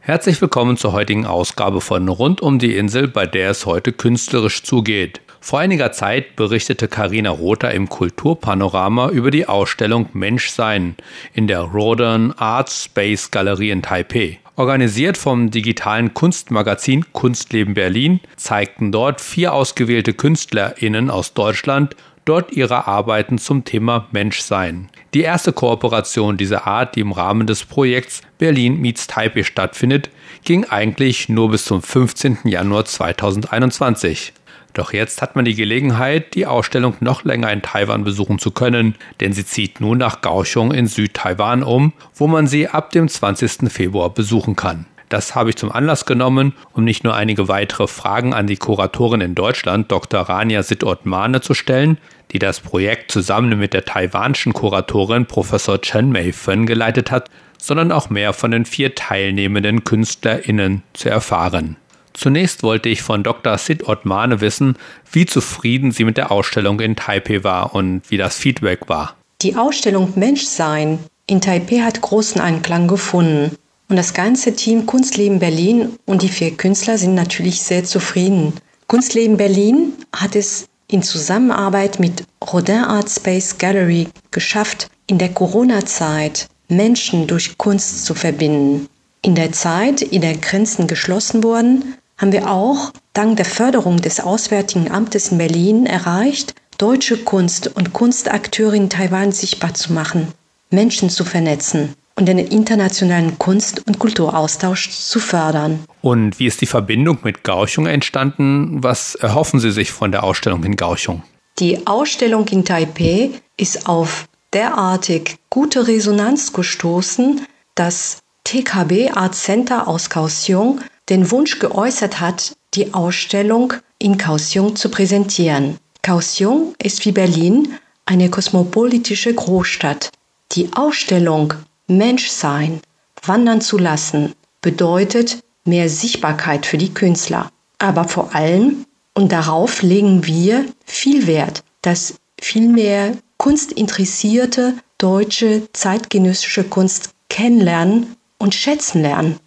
Herzlich 0.00 0.38
willkommen 0.42 0.76
zur 0.76 0.92
heutigen 0.92 1.24
Ausgabe 1.24 1.80
von 1.80 2.06
Rund 2.06 2.42
um 2.42 2.58
die 2.58 2.76
Insel, 2.76 3.08
bei 3.08 3.24
der 3.24 3.48
es 3.48 3.64
heute 3.64 3.94
künstlerisch 3.94 4.62
zugeht. 4.62 5.22
Vor 5.40 5.60
einiger 5.60 5.92
Zeit 5.92 6.36
berichtete 6.36 6.86
Karina 6.86 7.30
Rother 7.30 7.72
im 7.72 7.88
Kulturpanorama 7.88 9.08
über 9.08 9.30
die 9.30 9.48
Ausstellung 9.48 10.10
Menschsein 10.12 10.96
in 11.32 11.46
der 11.46 11.60
Rodin 11.60 12.32
Art 12.32 12.70
Space 12.70 13.30
Galerie 13.30 13.70
in 13.70 13.80
Taipei. 13.80 14.38
Organisiert 14.58 15.16
vom 15.16 15.52
digitalen 15.52 16.14
Kunstmagazin 16.14 17.04
Kunstleben 17.12 17.74
Berlin 17.74 18.18
zeigten 18.34 18.90
dort 18.90 19.20
vier 19.20 19.52
ausgewählte 19.52 20.14
KünstlerInnen 20.14 21.10
aus 21.10 21.32
Deutschland 21.32 21.94
dort 22.24 22.50
ihre 22.50 22.88
Arbeiten 22.88 23.38
zum 23.38 23.64
Thema 23.64 24.08
Menschsein. 24.10 24.88
Die 25.14 25.20
erste 25.20 25.52
Kooperation 25.52 26.36
dieser 26.36 26.66
Art, 26.66 26.96
die 26.96 27.00
im 27.00 27.12
Rahmen 27.12 27.46
des 27.46 27.64
Projekts 27.66 28.22
Berlin 28.38 28.80
meets 28.80 29.06
Taipei 29.06 29.44
stattfindet, 29.44 30.10
ging 30.42 30.64
eigentlich 30.64 31.28
nur 31.28 31.52
bis 31.52 31.64
zum 31.64 31.80
15. 31.80 32.38
Januar 32.42 32.84
2021. 32.84 34.32
Doch 34.78 34.92
jetzt 34.92 35.22
hat 35.22 35.34
man 35.34 35.44
die 35.44 35.56
Gelegenheit, 35.56 36.36
die 36.36 36.46
Ausstellung 36.46 36.94
noch 37.00 37.24
länger 37.24 37.50
in 37.50 37.62
Taiwan 37.62 38.04
besuchen 38.04 38.38
zu 38.38 38.52
können, 38.52 38.94
denn 39.18 39.32
sie 39.32 39.44
zieht 39.44 39.80
nun 39.80 39.98
nach 39.98 40.20
Kaohsiung 40.20 40.70
in 40.70 40.86
Südtaiwan 40.86 41.64
um, 41.64 41.92
wo 42.14 42.28
man 42.28 42.46
sie 42.46 42.68
ab 42.68 42.90
dem 42.90 43.08
20. 43.08 43.72
Februar 43.72 44.10
besuchen 44.10 44.54
kann. 44.54 44.86
Das 45.08 45.34
habe 45.34 45.50
ich 45.50 45.56
zum 45.56 45.72
Anlass 45.72 46.06
genommen, 46.06 46.52
um 46.74 46.84
nicht 46.84 47.02
nur 47.02 47.16
einige 47.16 47.48
weitere 47.48 47.88
Fragen 47.88 48.32
an 48.34 48.46
die 48.46 48.56
Kuratorin 48.56 49.20
in 49.20 49.34
Deutschland, 49.34 49.90
Dr. 49.90 50.20
Rania 50.20 50.62
Sitt-Ottmane, 50.62 51.40
zu 51.40 51.54
stellen, 51.54 51.98
die 52.30 52.38
das 52.38 52.60
Projekt 52.60 53.10
zusammen 53.10 53.58
mit 53.58 53.74
der 53.74 53.84
taiwanischen 53.84 54.52
Kuratorin 54.52 55.26
Professor 55.26 55.80
Chen 55.80 56.12
Mei-Fen 56.12 56.66
geleitet 56.66 57.10
hat, 57.10 57.28
sondern 57.58 57.90
auch 57.90 58.10
mehr 58.10 58.32
von 58.32 58.52
den 58.52 58.64
vier 58.64 58.94
teilnehmenden 58.94 59.82
KünstlerInnen 59.82 60.84
zu 60.92 61.08
erfahren. 61.10 61.78
Zunächst 62.18 62.64
wollte 62.64 62.88
ich 62.88 63.02
von 63.02 63.22
Dr. 63.22 63.56
Sid 63.58 63.88
Ottmane 63.88 64.40
wissen, 64.40 64.74
wie 65.12 65.24
zufrieden 65.24 65.92
sie 65.92 66.02
mit 66.02 66.16
der 66.16 66.32
Ausstellung 66.32 66.80
in 66.80 66.96
Taipei 66.96 67.44
war 67.44 67.76
und 67.76 68.02
wie 68.08 68.16
das 68.16 68.36
Feedback 68.36 68.88
war. 68.88 69.14
Die 69.40 69.54
Ausstellung 69.54 70.14
Menschsein 70.16 70.98
in 71.28 71.40
Taipei 71.40 71.78
hat 71.78 72.00
großen 72.00 72.40
Anklang 72.40 72.88
gefunden. 72.88 73.56
Und 73.88 73.94
das 73.94 74.14
ganze 74.14 74.56
Team 74.56 74.84
Kunstleben 74.84 75.38
Berlin 75.38 75.96
und 76.06 76.22
die 76.22 76.28
vier 76.28 76.56
Künstler 76.56 76.98
sind 76.98 77.14
natürlich 77.14 77.62
sehr 77.62 77.84
zufrieden. 77.84 78.52
Kunstleben 78.88 79.36
Berlin 79.36 79.92
hat 80.12 80.34
es 80.34 80.66
in 80.88 81.04
Zusammenarbeit 81.04 82.00
mit 82.00 82.24
Rodin 82.52 82.82
Art 82.82 83.08
Space 83.08 83.58
Gallery 83.58 84.08
geschafft, 84.32 84.90
in 85.06 85.18
der 85.18 85.28
Corona-Zeit 85.28 86.48
Menschen 86.68 87.28
durch 87.28 87.56
Kunst 87.58 88.04
zu 88.04 88.14
verbinden. 88.14 88.88
In 89.22 89.36
der 89.36 89.52
Zeit, 89.52 90.02
in 90.02 90.22
der 90.22 90.36
Grenzen 90.36 90.88
geschlossen 90.88 91.44
wurden, 91.44 91.94
haben 92.18 92.32
wir 92.32 92.50
auch 92.50 92.92
dank 93.14 93.36
der 93.36 93.46
Förderung 93.46 94.00
des 94.00 94.20
Auswärtigen 94.20 94.90
Amtes 94.90 95.28
in 95.32 95.38
Berlin 95.38 95.86
erreicht, 95.86 96.54
deutsche 96.76 97.16
Kunst 97.16 97.74
und 97.76 97.92
Kunstakteure 97.92 98.74
in 98.74 98.90
Taiwan 98.90 99.32
sichtbar 99.32 99.74
zu 99.74 99.92
machen, 99.92 100.28
Menschen 100.70 101.10
zu 101.10 101.24
vernetzen 101.24 101.94
und 102.16 102.26
den 102.26 102.38
internationalen 102.38 103.38
Kunst- 103.38 103.86
und 103.86 103.98
Kulturaustausch 103.98 104.90
zu 104.90 105.20
fördern. 105.20 105.84
Und 106.02 106.38
wie 106.38 106.46
ist 106.46 106.60
die 106.60 106.66
Verbindung 106.66 107.18
mit 107.22 107.44
Gauchung 107.44 107.86
entstanden? 107.86 108.82
Was 108.82 109.14
erhoffen 109.14 109.60
Sie 109.60 109.70
sich 109.70 109.92
von 109.92 110.10
der 110.10 110.24
Ausstellung 110.24 110.64
in 110.64 110.76
Gauchung? 110.76 111.22
Die 111.60 111.86
Ausstellung 111.86 112.46
in 112.48 112.64
Taipei 112.64 113.30
ist 113.56 113.88
auf 113.88 114.26
derartig 114.52 115.36
gute 115.50 115.86
Resonanz 115.86 116.52
gestoßen, 116.52 117.46
dass 117.74 118.18
TKB 118.44 119.12
Art 119.12 119.34
Center 119.34 119.86
aus 119.88 120.10
Kaohsiung 120.10 120.80
den 121.08 121.30
Wunsch 121.30 121.58
geäußert 121.58 122.20
hat, 122.20 122.52
die 122.74 122.94
Ausstellung 122.94 123.74
in 123.98 124.18
Kaohsiung 124.18 124.76
zu 124.76 124.90
präsentieren. 124.90 125.78
Kaohsiung 126.02 126.74
ist 126.82 127.04
wie 127.04 127.12
Berlin 127.12 127.74
eine 128.06 128.30
kosmopolitische 128.30 129.34
Großstadt. 129.34 130.10
Die 130.52 130.70
Ausstellung 130.74 131.54
Menschsein 131.86 132.80
wandern 133.22 133.60
zu 133.60 133.78
lassen 133.78 134.34
bedeutet 134.60 135.38
mehr 135.64 135.88
Sichtbarkeit 135.88 136.66
für 136.66 136.78
die 136.78 136.92
Künstler. 136.92 137.50
Aber 137.78 138.04
vor 138.04 138.34
allem, 138.34 138.84
und 139.14 139.32
darauf 139.32 139.82
legen 139.82 140.26
wir 140.26 140.64
viel 140.84 141.26
Wert, 141.26 141.62
dass 141.82 142.14
viel 142.40 142.68
mehr 142.68 143.16
kunstinteressierte 143.36 144.74
deutsche 144.98 145.68
zeitgenössische 145.72 146.64
Kunst 146.64 147.10
kennenlernen 147.28 148.16
und 148.38 148.54
schätzen 148.54 149.02
lernen. 149.02 149.38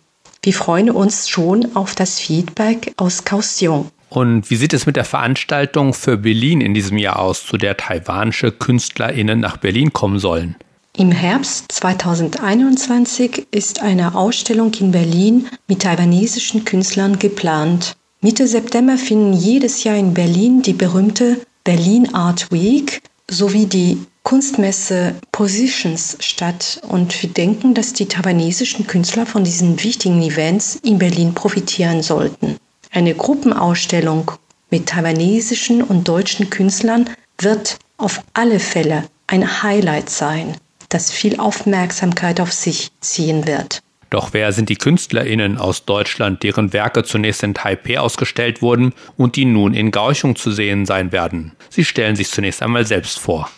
Wir 0.43 0.53
freuen 0.53 0.89
uns 0.89 1.29
schon 1.29 1.75
auf 1.75 1.93
das 1.93 2.19
Feedback 2.19 2.93
aus 2.97 3.25
Kaohsiung. 3.25 3.91
Und 4.09 4.49
wie 4.49 4.55
sieht 4.55 4.73
es 4.73 4.87
mit 4.87 4.95
der 4.95 5.05
Veranstaltung 5.05 5.93
für 5.93 6.17
Berlin 6.17 6.61
in 6.61 6.73
diesem 6.73 6.97
Jahr 6.97 7.19
aus, 7.19 7.45
zu 7.45 7.57
der 7.57 7.77
taiwanische 7.77 8.51
KünstlerInnen 8.51 9.39
nach 9.39 9.57
Berlin 9.57 9.93
kommen 9.93 10.17
sollen? 10.17 10.55
Im 10.97 11.11
Herbst 11.11 11.71
2021 11.71 13.47
ist 13.51 13.83
eine 13.83 14.15
Ausstellung 14.15 14.73
in 14.73 14.91
Berlin 14.91 15.47
mit 15.67 15.83
taiwanesischen 15.83 16.65
Künstlern 16.65 17.19
geplant. 17.19 17.95
Mitte 18.19 18.47
September 18.47 18.97
finden 18.97 19.33
jedes 19.33 19.83
Jahr 19.83 19.95
in 19.95 20.15
Berlin 20.15 20.63
die 20.63 20.73
berühmte 20.73 21.39
Berlin 21.63 22.15
Art 22.15 22.51
Week 22.51 23.03
sowie 23.29 23.67
die 23.67 23.99
Kunstmesse 24.23 25.15
Positions 25.31 26.17
statt 26.19 26.81
und 26.87 27.21
wir 27.21 27.29
denken, 27.29 27.73
dass 27.73 27.93
die 27.93 28.07
taiwanesischen 28.07 28.87
Künstler 28.87 29.25
von 29.25 29.43
diesen 29.43 29.83
wichtigen 29.83 30.21
Events 30.21 30.75
in 30.83 30.99
Berlin 30.99 31.33
profitieren 31.33 32.03
sollten. 32.03 32.57
Eine 32.91 33.15
Gruppenausstellung 33.15 34.31
mit 34.69 34.87
taiwanesischen 34.87 35.81
und 35.81 36.07
deutschen 36.07 36.49
Künstlern 36.49 37.09
wird 37.39 37.79
auf 37.97 38.21
alle 38.33 38.59
Fälle 38.59 39.05
ein 39.27 39.63
Highlight 39.63 40.09
sein, 40.09 40.55
das 40.89 41.11
viel 41.11 41.39
Aufmerksamkeit 41.39 42.39
auf 42.39 42.51
sich 42.51 42.91
ziehen 42.99 43.47
wird. 43.47 43.81
Doch 44.11 44.33
wer 44.33 44.51
sind 44.51 44.67
die 44.67 44.75
KünstlerInnen 44.75 45.57
aus 45.57 45.85
Deutschland, 45.85 46.43
deren 46.43 46.73
Werke 46.73 47.03
zunächst 47.03 47.43
in 47.43 47.53
Taipei 47.53 47.97
ausgestellt 47.97 48.61
wurden 48.61 48.93
und 49.15 49.37
die 49.37 49.45
nun 49.45 49.73
in 49.73 49.91
Gauchung 49.91 50.35
zu 50.35 50.51
sehen 50.51 50.85
sein 50.85 51.13
werden? 51.13 51.53
Sie 51.69 51.85
stellen 51.85 52.17
sich 52.17 52.29
zunächst 52.29 52.61
einmal 52.61 52.85
selbst 52.85 53.19
vor. 53.19 53.49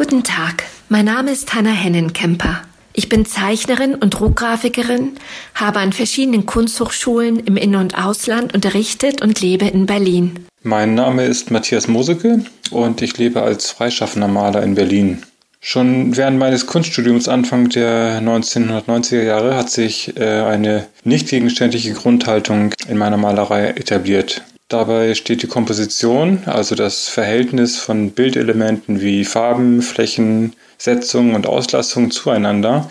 Guten 0.00 0.22
Tag, 0.22 0.64
mein 0.88 1.04
Name 1.04 1.30
ist 1.30 1.52
Hanna 1.52 1.72
Hennenkemper. 1.72 2.62
Ich 2.94 3.10
bin 3.10 3.26
Zeichnerin 3.26 3.94
und 3.94 4.08
Druckgrafikerin, 4.08 5.18
habe 5.54 5.80
an 5.80 5.92
verschiedenen 5.92 6.46
Kunsthochschulen 6.46 7.40
im 7.40 7.58
In- 7.58 7.76
und 7.76 8.02
Ausland 8.02 8.54
unterrichtet 8.54 9.20
und 9.20 9.42
lebe 9.42 9.66
in 9.66 9.84
Berlin. 9.84 10.46
Mein 10.62 10.94
Name 10.94 11.26
ist 11.26 11.50
Matthias 11.50 11.86
Moseke 11.86 12.42
und 12.70 13.02
ich 13.02 13.18
lebe 13.18 13.42
als 13.42 13.72
freischaffender 13.72 14.26
Maler 14.26 14.62
in 14.62 14.74
Berlin. 14.74 15.22
Schon 15.60 16.16
während 16.16 16.38
meines 16.38 16.64
Kunststudiums 16.64 17.28
Anfang 17.28 17.68
der 17.68 18.22
1990er 18.22 19.22
Jahre 19.22 19.54
hat 19.54 19.68
sich 19.68 20.16
äh, 20.16 20.40
eine 20.40 20.86
nicht 21.04 21.28
gegenständliche 21.28 21.92
Grundhaltung 21.92 22.72
in 22.88 22.96
meiner 22.96 23.18
Malerei 23.18 23.66
etabliert. 23.72 24.44
Dabei 24.70 25.16
steht 25.16 25.42
die 25.42 25.48
Komposition, 25.48 26.44
also 26.46 26.76
das 26.76 27.08
Verhältnis 27.08 27.76
von 27.76 28.12
Bildelementen 28.12 29.00
wie 29.00 29.24
Farben, 29.24 29.82
Flächen, 29.82 30.54
Setzungen 30.78 31.34
und 31.34 31.48
Auslassungen 31.48 32.12
zueinander 32.12 32.88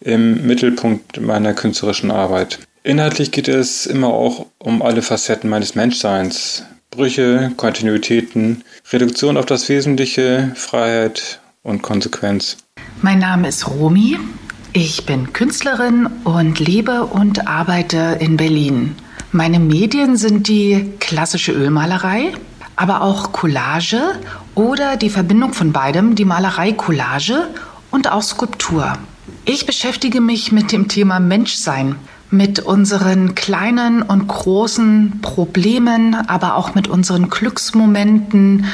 im 0.00 0.46
Mittelpunkt 0.46 1.20
meiner 1.20 1.52
künstlerischen 1.52 2.10
Arbeit. 2.10 2.60
Inhaltlich 2.82 3.30
geht 3.30 3.46
es 3.46 3.84
immer 3.84 4.08
auch 4.08 4.46
um 4.58 4.80
alle 4.80 5.02
Facetten 5.02 5.50
meines 5.50 5.74
Menschseins. 5.74 6.64
Brüche, 6.90 7.52
Kontinuitäten, 7.58 8.64
Reduktion 8.90 9.36
auf 9.36 9.44
das 9.44 9.68
Wesentliche, 9.68 10.52
Freiheit 10.54 11.40
und 11.62 11.82
Konsequenz. 11.82 12.56
Mein 13.02 13.18
Name 13.18 13.48
ist 13.48 13.68
Romi. 13.68 14.16
Ich 14.80 15.04
bin 15.06 15.32
Künstlerin 15.32 16.06
und 16.22 16.60
lebe 16.60 17.06
und 17.06 17.48
arbeite 17.48 18.18
in 18.20 18.36
Berlin. 18.36 18.94
Meine 19.32 19.58
Medien 19.58 20.16
sind 20.16 20.46
die 20.46 20.92
klassische 21.00 21.50
Ölmalerei, 21.50 22.32
aber 22.76 23.02
auch 23.02 23.32
Collage 23.32 24.00
oder 24.54 24.96
die 24.96 25.10
Verbindung 25.10 25.52
von 25.52 25.72
beidem, 25.72 26.14
die 26.14 26.24
Malerei 26.24 26.70
Collage 26.70 27.48
und 27.90 28.12
auch 28.12 28.22
Skulptur. 28.22 28.92
Ich 29.44 29.66
beschäftige 29.66 30.20
mich 30.20 30.52
mit 30.52 30.70
dem 30.70 30.86
Thema 30.86 31.18
Menschsein, 31.18 31.96
mit 32.30 32.60
unseren 32.60 33.34
kleinen 33.34 34.02
und 34.02 34.28
großen 34.28 35.18
Problemen, 35.22 36.14
aber 36.14 36.54
auch 36.54 36.76
mit 36.76 36.86
unseren 36.86 37.30
Glücksmomenten. 37.30 38.66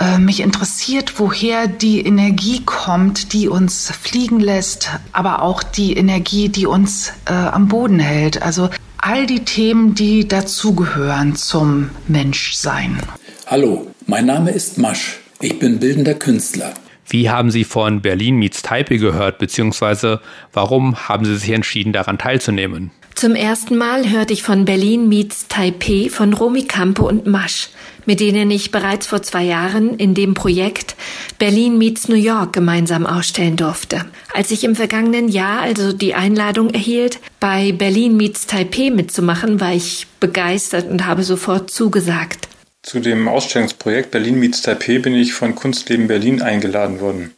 Äh, 0.00 0.18
mich 0.18 0.40
interessiert, 0.40 1.18
woher 1.18 1.68
die 1.68 2.00
Energie 2.00 2.62
kommt, 2.64 3.34
die 3.34 3.48
uns 3.48 3.90
fliegen 3.90 4.40
lässt, 4.40 4.88
aber 5.12 5.42
auch 5.42 5.62
die 5.62 5.94
Energie, 5.94 6.48
die 6.48 6.66
uns 6.66 7.12
äh, 7.26 7.32
am 7.34 7.68
Boden 7.68 7.98
hält. 7.98 8.40
Also 8.40 8.70
all 8.96 9.26
die 9.26 9.40
Themen, 9.40 9.94
die 9.94 10.26
dazugehören 10.26 11.36
zum 11.36 11.90
Menschsein. 12.08 12.98
Hallo, 13.46 13.88
mein 14.06 14.24
Name 14.24 14.52
ist 14.52 14.78
Masch. 14.78 15.18
Ich 15.40 15.58
bin 15.58 15.78
bildender 15.78 16.14
Künstler. 16.14 16.72
Wie 17.06 17.28
haben 17.28 17.50
Sie 17.50 17.64
von 17.64 18.00
Berlin 18.00 18.36
meets 18.36 18.62
Taipei 18.62 18.96
gehört, 18.96 19.38
beziehungsweise 19.38 20.20
warum 20.54 21.08
haben 21.08 21.26
Sie 21.26 21.36
sich 21.36 21.50
entschieden, 21.50 21.92
daran 21.92 22.16
teilzunehmen? 22.16 22.90
Zum 23.14 23.34
ersten 23.34 23.76
Mal 23.76 24.08
hörte 24.08 24.32
ich 24.32 24.42
von 24.42 24.64
Berlin 24.64 25.08
meets 25.08 25.46
Taipei 25.48 26.08
von 26.10 26.32
Romy 26.32 26.64
Campo 26.64 27.06
und 27.06 27.26
Masch, 27.26 27.68
mit 28.06 28.18
denen 28.18 28.50
ich 28.50 28.70
bereits 28.70 29.06
vor 29.06 29.22
zwei 29.22 29.44
Jahren 29.44 29.96
in 29.96 30.14
dem 30.14 30.34
Projekt 30.34 30.96
Berlin 31.38 31.76
meets 31.76 32.08
New 32.08 32.16
York 32.16 32.52
gemeinsam 32.54 33.06
ausstellen 33.06 33.56
durfte. 33.56 34.06
Als 34.32 34.50
ich 34.50 34.64
im 34.64 34.74
vergangenen 34.74 35.28
Jahr 35.28 35.60
also 35.60 35.92
die 35.92 36.14
Einladung 36.14 36.70
erhielt, 36.70 37.18
bei 37.40 37.72
Berlin 37.72 38.16
meets 38.16 38.46
Taipei 38.46 38.90
mitzumachen, 38.90 39.60
war 39.60 39.74
ich 39.74 40.06
begeistert 40.18 40.88
und 40.90 41.04
habe 41.06 41.22
sofort 41.22 41.70
zugesagt. 41.70 42.48
Zu 42.82 43.00
dem 43.00 43.28
Ausstellungsprojekt 43.28 44.10
Berlin 44.10 44.38
meets 44.38 44.62
Taipei 44.62 44.98
bin 44.98 45.14
ich 45.14 45.34
von 45.34 45.54
Kunstleben 45.54 46.08
Berlin 46.08 46.40
eingeladen 46.40 47.00
worden. 47.00 47.34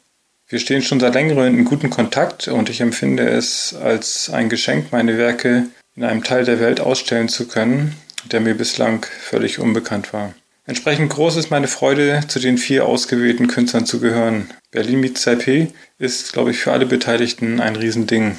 Wir 0.53 0.59
stehen 0.59 0.83
schon 0.83 1.01
seit 1.01 1.15
längerem 1.15 1.59
in 1.59 1.65
gutem 1.65 1.89
Kontakt 1.89 2.47
und 2.47 2.69
ich 2.69 2.83
empfinde 2.83 3.27
es 3.27 3.75
als 3.75 4.29
ein 4.29 4.51
Geschenk, 4.51 4.93
meine 4.93 5.17
Werke 5.17 5.69
in 5.97 6.05
einem 6.05 6.23
Teil 6.23 6.45
der 6.45 6.61
Welt 6.61 6.79
ausstellen 6.79 7.31
zu 7.31 7.49
können, 7.49 7.97
der 8.31 8.41
mir 8.41 8.55
bislang 8.55 9.07
völlig 9.23 9.61
unbekannt 9.61 10.13
war. 10.13 10.35
Entsprechend 10.67 11.09
groß 11.09 11.37
ist 11.37 11.51
meine 11.51 11.69
Freude, 11.69 12.21
zu 12.29 12.39
den 12.39 12.59
vier 12.59 12.85
ausgewählten 12.85 13.47
Künstlern 13.47 13.87
zu 13.87 13.99
gehören. 13.99 14.51
Berlin 14.71 15.01
meets 15.01 15.23
Taipei 15.23 15.69
ist, 15.99 16.35
glaube 16.35 16.51
ich, 16.51 16.59
für 16.59 16.73
alle 16.73 16.85
Beteiligten 16.85 17.59
ein 17.59 17.75
Riesending. 17.75 18.37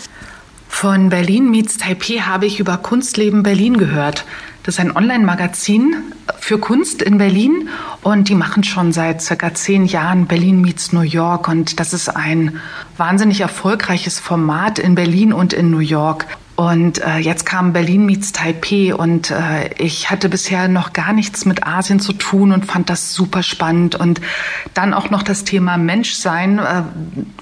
Von 0.69 1.09
Berlin 1.09 1.49
meets 1.49 1.79
Taipei 1.79 2.19
habe 2.19 2.45
ich 2.45 2.59
über 2.59 2.77
Kunstleben 2.77 3.41
Berlin 3.41 3.77
gehört. 3.77 4.23
Das 4.63 4.75
ist 4.75 4.79
ein 4.79 4.95
Online-Magazin 4.95 6.13
für 6.39 6.57
Kunst 6.57 7.01
in 7.01 7.17
Berlin 7.17 7.67
und 8.01 8.29
die 8.29 8.35
machen 8.35 8.63
schon 8.63 8.93
seit 8.93 9.21
circa 9.21 9.53
zehn 9.53 9.85
Jahren 9.85 10.25
Berlin 10.25 10.61
meets 10.61 10.93
New 10.93 11.01
York 11.01 11.49
und 11.49 11.81
das 11.81 11.93
ist 11.93 12.07
ein 12.07 12.61
wahnsinnig 12.95 13.41
erfolgreiches 13.41 14.19
Format 14.19 14.79
in 14.79 14.95
Berlin 14.95 15.33
und 15.33 15.51
in 15.51 15.69
New 15.69 15.79
York. 15.79 16.27
Und 16.55 17.03
äh, 17.03 17.17
jetzt 17.17 17.45
kam 17.45 17.73
Berlin 17.73 18.05
meets 18.05 18.31
Taipei 18.31 18.93
und 18.93 19.31
äh, 19.31 19.73
ich 19.79 20.11
hatte 20.11 20.29
bisher 20.29 20.67
noch 20.67 20.93
gar 20.93 21.11
nichts 21.11 21.45
mit 21.45 21.65
Asien 21.65 21.99
zu 21.99 22.13
tun 22.13 22.51
und 22.51 22.65
fand 22.65 22.91
das 22.91 23.13
super 23.13 23.41
spannend. 23.41 23.95
Und 23.95 24.21
dann 24.75 24.93
auch 24.93 25.09
noch 25.09 25.23
das 25.23 25.45
Thema 25.45 25.77
Menschsein, 25.77 26.59
äh, 26.59 26.83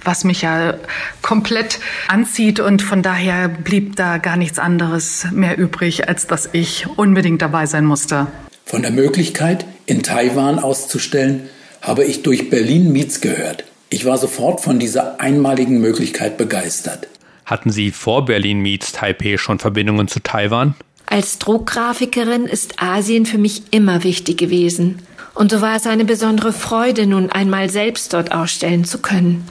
was 0.02 0.24
mich 0.24 0.44
ja 0.44 0.76
komplett 1.22 1.80
anzieht. 2.08 2.62
Und 2.62 2.82
von 2.82 3.02
daher 3.02 3.50
blieb 3.50 3.98
da 3.98 4.18
gar 4.18 4.38
nichts 4.38 4.60
anderes 4.60 5.28
mehr 5.32 5.58
übrig, 5.58 6.08
als 6.08 6.28
dass 6.28 6.50
ich 6.54 6.88
unbedingt 6.96 7.42
dabei 7.42 7.66
sein 7.66 7.84
musste. 7.86 8.28
Von 8.66 8.82
der 8.82 8.92
Möglichkeit, 8.92 9.66
in 9.86 10.04
Taiwan 10.04 10.58
auszustellen, 10.58 11.50
habe 11.82 12.06
ich 12.06 12.24
durch 12.24 12.50
Berlin 12.50 12.94
Meets 12.94 13.20
gehört. 13.20 13.66
Ich 13.90 14.06
war 14.06 14.18
sofort 14.18 14.62
von 14.62 14.80
dieser 14.80 15.20
einmaligen 15.20 15.82
Möglichkeit 15.82 16.38
begeistert. 16.38 17.10
Hatten 17.52 17.70
Sie 17.70 17.92
vor 17.92 18.24
Berlin 18.24 18.62
Meets 18.62 18.94
Taipei 18.94 19.36
schon 19.36 19.60
Verbindungen 19.60 20.08
zu 20.08 20.22
Taiwan? 20.22 20.74
Als 21.06 21.38
Druckgrafikerin 21.38 22.46
ist 22.46 22.82
Asien 22.82 23.26
für 23.26 23.38
mich 23.38 23.64
immer 23.72 24.06
wichtig 24.06 24.38
gewesen. 24.38 25.00
Und 25.34 25.52
so 25.52 25.60
war 25.60 25.76
es 25.76 25.86
eine 25.86 26.06
besondere 26.06 26.54
Freude, 26.54 27.06
nun 27.08 27.30
einmal 27.30 27.70
selbst 27.70 28.14
dort 28.14 28.32
ausstellen 28.32 28.86
zu 28.86 29.00
können. 29.00 29.44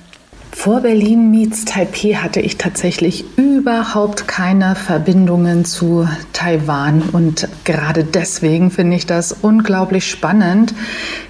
Vor 0.50 0.80
Berlin 0.80 1.30
meets 1.30 1.66
Taipei 1.66 2.14
hatte 2.14 2.40
ich 2.40 2.56
tatsächlich 2.56 3.26
überhaupt 3.36 4.26
keine 4.26 4.76
Verbindungen 4.76 5.66
zu 5.66 6.08
Taiwan 6.32 7.02
und 7.02 7.48
gerade 7.64 8.04
deswegen 8.04 8.70
finde 8.70 8.96
ich 8.96 9.04
das 9.04 9.36
unglaublich 9.42 10.08
spannend, 10.08 10.72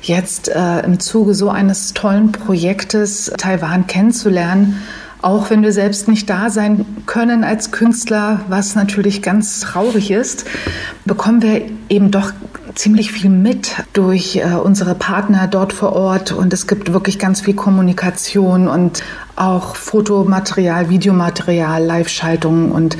jetzt 0.02 0.48
äh, 0.48 0.80
im 0.84 1.00
Zuge 1.00 1.34
so 1.34 1.50
eines 1.50 1.94
tollen 1.94 2.30
Projektes 2.30 3.32
Taiwan 3.36 3.88
kennenzulernen 3.88 4.80
auch 5.22 5.50
wenn 5.50 5.62
wir 5.62 5.72
selbst 5.72 6.08
nicht 6.08 6.30
da 6.30 6.50
sein 6.50 6.86
können 7.06 7.44
als 7.44 7.70
Künstler, 7.70 8.40
was 8.48 8.74
natürlich 8.74 9.22
ganz 9.22 9.60
traurig 9.60 10.10
ist, 10.10 10.46
bekommen 11.04 11.42
wir 11.42 11.62
eben 11.88 12.10
doch 12.10 12.32
ziemlich 12.74 13.12
viel 13.12 13.30
mit 13.30 13.74
durch 13.92 14.36
äh, 14.36 14.54
unsere 14.54 14.94
Partner 14.94 15.48
dort 15.48 15.72
vor 15.72 15.92
Ort. 15.92 16.32
Und 16.32 16.52
es 16.52 16.66
gibt 16.66 16.92
wirklich 16.92 17.18
ganz 17.18 17.40
viel 17.40 17.54
Kommunikation 17.54 18.68
und 18.68 19.02
auch 19.36 19.76
Fotomaterial, 19.76 20.90
Videomaterial, 20.90 21.82
Live-Schaltungen 21.82 22.72
und 22.72 22.98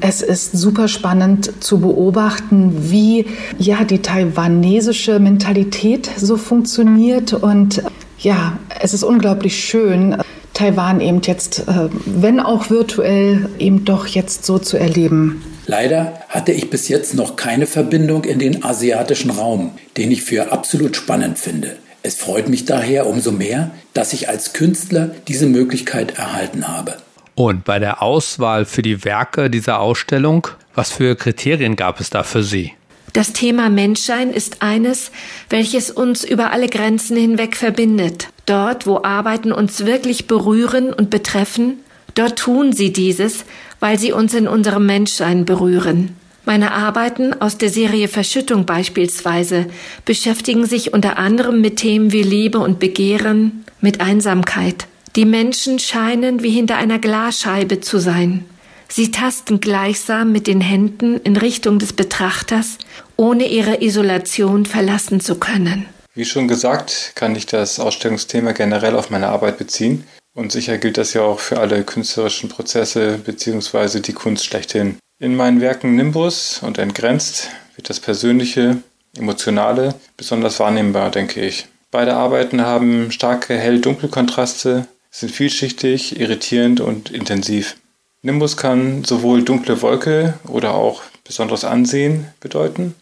es 0.00 0.20
ist 0.20 0.52
super 0.52 0.86
spannend 0.86 1.64
zu 1.64 1.80
beobachten, 1.80 2.90
wie 2.90 3.26
ja 3.58 3.84
die 3.84 4.02
taiwanesische 4.02 5.18
Mentalität 5.18 6.10
so 6.16 6.36
funktioniert. 6.36 7.32
Und 7.32 7.82
ja, 8.18 8.58
es 8.80 8.94
ist 8.94 9.02
unglaublich 9.02 9.64
schön, 9.64 10.16
Taiwan 10.54 11.00
eben 11.00 11.20
jetzt, 11.22 11.60
äh, 11.68 11.88
wenn 12.04 12.40
auch 12.40 12.68
virtuell, 12.68 13.48
eben 13.58 13.84
doch 13.84 14.06
jetzt 14.06 14.44
so 14.44 14.58
zu 14.58 14.76
erleben. 14.76 15.44
Leider 15.66 16.20
hatte 16.28 16.50
ich 16.52 16.70
bis 16.70 16.88
jetzt 16.88 17.14
noch 17.14 17.36
keine 17.36 17.66
Verbindung 17.66 18.24
in 18.24 18.38
den 18.38 18.64
asiatischen 18.64 19.30
Raum, 19.30 19.72
den 19.96 20.10
ich 20.10 20.22
für 20.22 20.50
absolut 20.50 20.96
spannend 20.96 21.38
finde. 21.38 21.76
Es 22.02 22.16
freut 22.16 22.48
mich 22.48 22.64
daher 22.64 23.06
umso 23.06 23.32
mehr, 23.32 23.70
dass 23.92 24.12
ich 24.12 24.28
als 24.28 24.52
Künstler 24.52 25.10
diese 25.28 25.46
Möglichkeit 25.46 26.18
erhalten 26.18 26.66
habe. 26.66 26.96
Und 27.34 27.64
bei 27.64 27.78
der 27.78 28.02
Auswahl 28.02 28.64
für 28.64 28.82
die 28.82 29.04
Werke 29.04 29.50
dieser 29.50 29.78
Ausstellung, 29.78 30.48
was 30.74 30.90
für 30.90 31.14
Kriterien 31.14 31.76
gab 31.76 32.00
es 32.00 32.10
da 32.10 32.24
für 32.24 32.42
Sie? 32.42 32.72
Das 33.18 33.32
Thema 33.32 33.68
Menschsein 33.68 34.30
ist 34.32 34.62
eines, 34.62 35.10
welches 35.50 35.90
uns 35.90 36.22
über 36.22 36.52
alle 36.52 36.68
Grenzen 36.68 37.16
hinweg 37.16 37.56
verbindet. 37.56 38.28
Dort, 38.46 38.86
wo 38.86 39.02
Arbeiten 39.02 39.50
uns 39.50 39.84
wirklich 39.84 40.28
berühren 40.28 40.92
und 40.92 41.10
betreffen, 41.10 41.78
dort 42.14 42.38
tun 42.38 42.72
sie 42.72 42.92
dieses, 42.92 43.44
weil 43.80 43.98
sie 43.98 44.12
uns 44.12 44.34
in 44.34 44.46
unserem 44.46 44.86
Menschsein 44.86 45.44
berühren. 45.44 46.14
Meine 46.44 46.70
Arbeiten 46.70 47.32
aus 47.32 47.58
der 47.58 47.70
Serie 47.70 48.06
Verschüttung 48.06 48.66
beispielsweise 48.66 49.66
beschäftigen 50.04 50.66
sich 50.66 50.92
unter 50.92 51.18
anderem 51.18 51.60
mit 51.60 51.78
Themen 51.78 52.12
wie 52.12 52.22
Liebe 52.22 52.60
und 52.60 52.78
Begehren, 52.78 53.64
mit 53.80 54.00
Einsamkeit. 54.00 54.86
Die 55.16 55.24
Menschen 55.24 55.80
scheinen 55.80 56.44
wie 56.44 56.50
hinter 56.50 56.76
einer 56.76 57.00
Glasscheibe 57.00 57.80
zu 57.80 57.98
sein. 57.98 58.44
Sie 58.88 59.10
tasten 59.10 59.60
gleichsam 59.60 60.32
mit 60.32 60.46
den 60.46 60.62
Händen 60.62 61.18
in 61.18 61.36
Richtung 61.36 61.78
des 61.78 61.92
Betrachters, 61.92 62.78
ohne 63.18 63.48
ihre 63.48 63.82
Isolation 63.82 64.64
verlassen 64.64 65.20
zu 65.20 65.34
können. 65.34 65.86
Wie 66.14 66.24
schon 66.24 66.48
gesagt, 66.48 67.12
kann 67.14 67.36
ich 67.36 67.46
das 67.46 67.78
Ausstellungsthema 67.78 68.52
generell 68.52 68.96
auf 68.96 69.10
meine 69.10 69.28
Arbeit 69.28 69.58
beziehen. 69.58 70.04
Und 70.34 70.52
sicher 70.52 70.78
gilt 70.78 70.96
das 70.96 71.14
ja 71.14 71.22
auch 71.22 71.40
für 71.40 71.58
alle 71.58 71.82
künstlerischen 71.82 72.48
Prozesse 72.48 73.18
bzw. 73.18 74.00
die 74.00 74.12
Kunst 74.12 74.46
schlechthin. 74.46 74.98
In 75.18 75.34
meinen 75.34 75.60
Werken 75.60 75.96
Nimbus 75.96 76.60
und 76.62 76.78
Entgrenzt 76.78 77.50
wird 77.74 77.90
das 77.90 77.98
Persönliche, 77.98 78.78
Emotionale 79.16 79.96
besonders 80.16 80.60
wahrnehmbar, 80.60 81.10
denke 81.10 81.40
ich. 81.40 81.66
Beide 81.90 82.14
Arbeiten 82.14 82.60
haben 82.60 83.10
starke 83.10 83.56
Hell-Dunkel-Kontraste, 83.56 84.86
sind 85.10 85.32
vielschichtig, 85.32 86.20
irritierend 86.20 86.80
und 86.80 87.10
intensiv. 87.10 87.76
Nimbus 88.22 88.56
kann 88.56 89.04
sowohl 89.04 89.42
dunkle 89.42 89.82
Wolke 89.82 90.34
oder 90.46 90.74
auch 90.74 91.02
besonderes 91.24 91.64
Ansehen 91.64 92.28
bedeuten. 92.40 92.94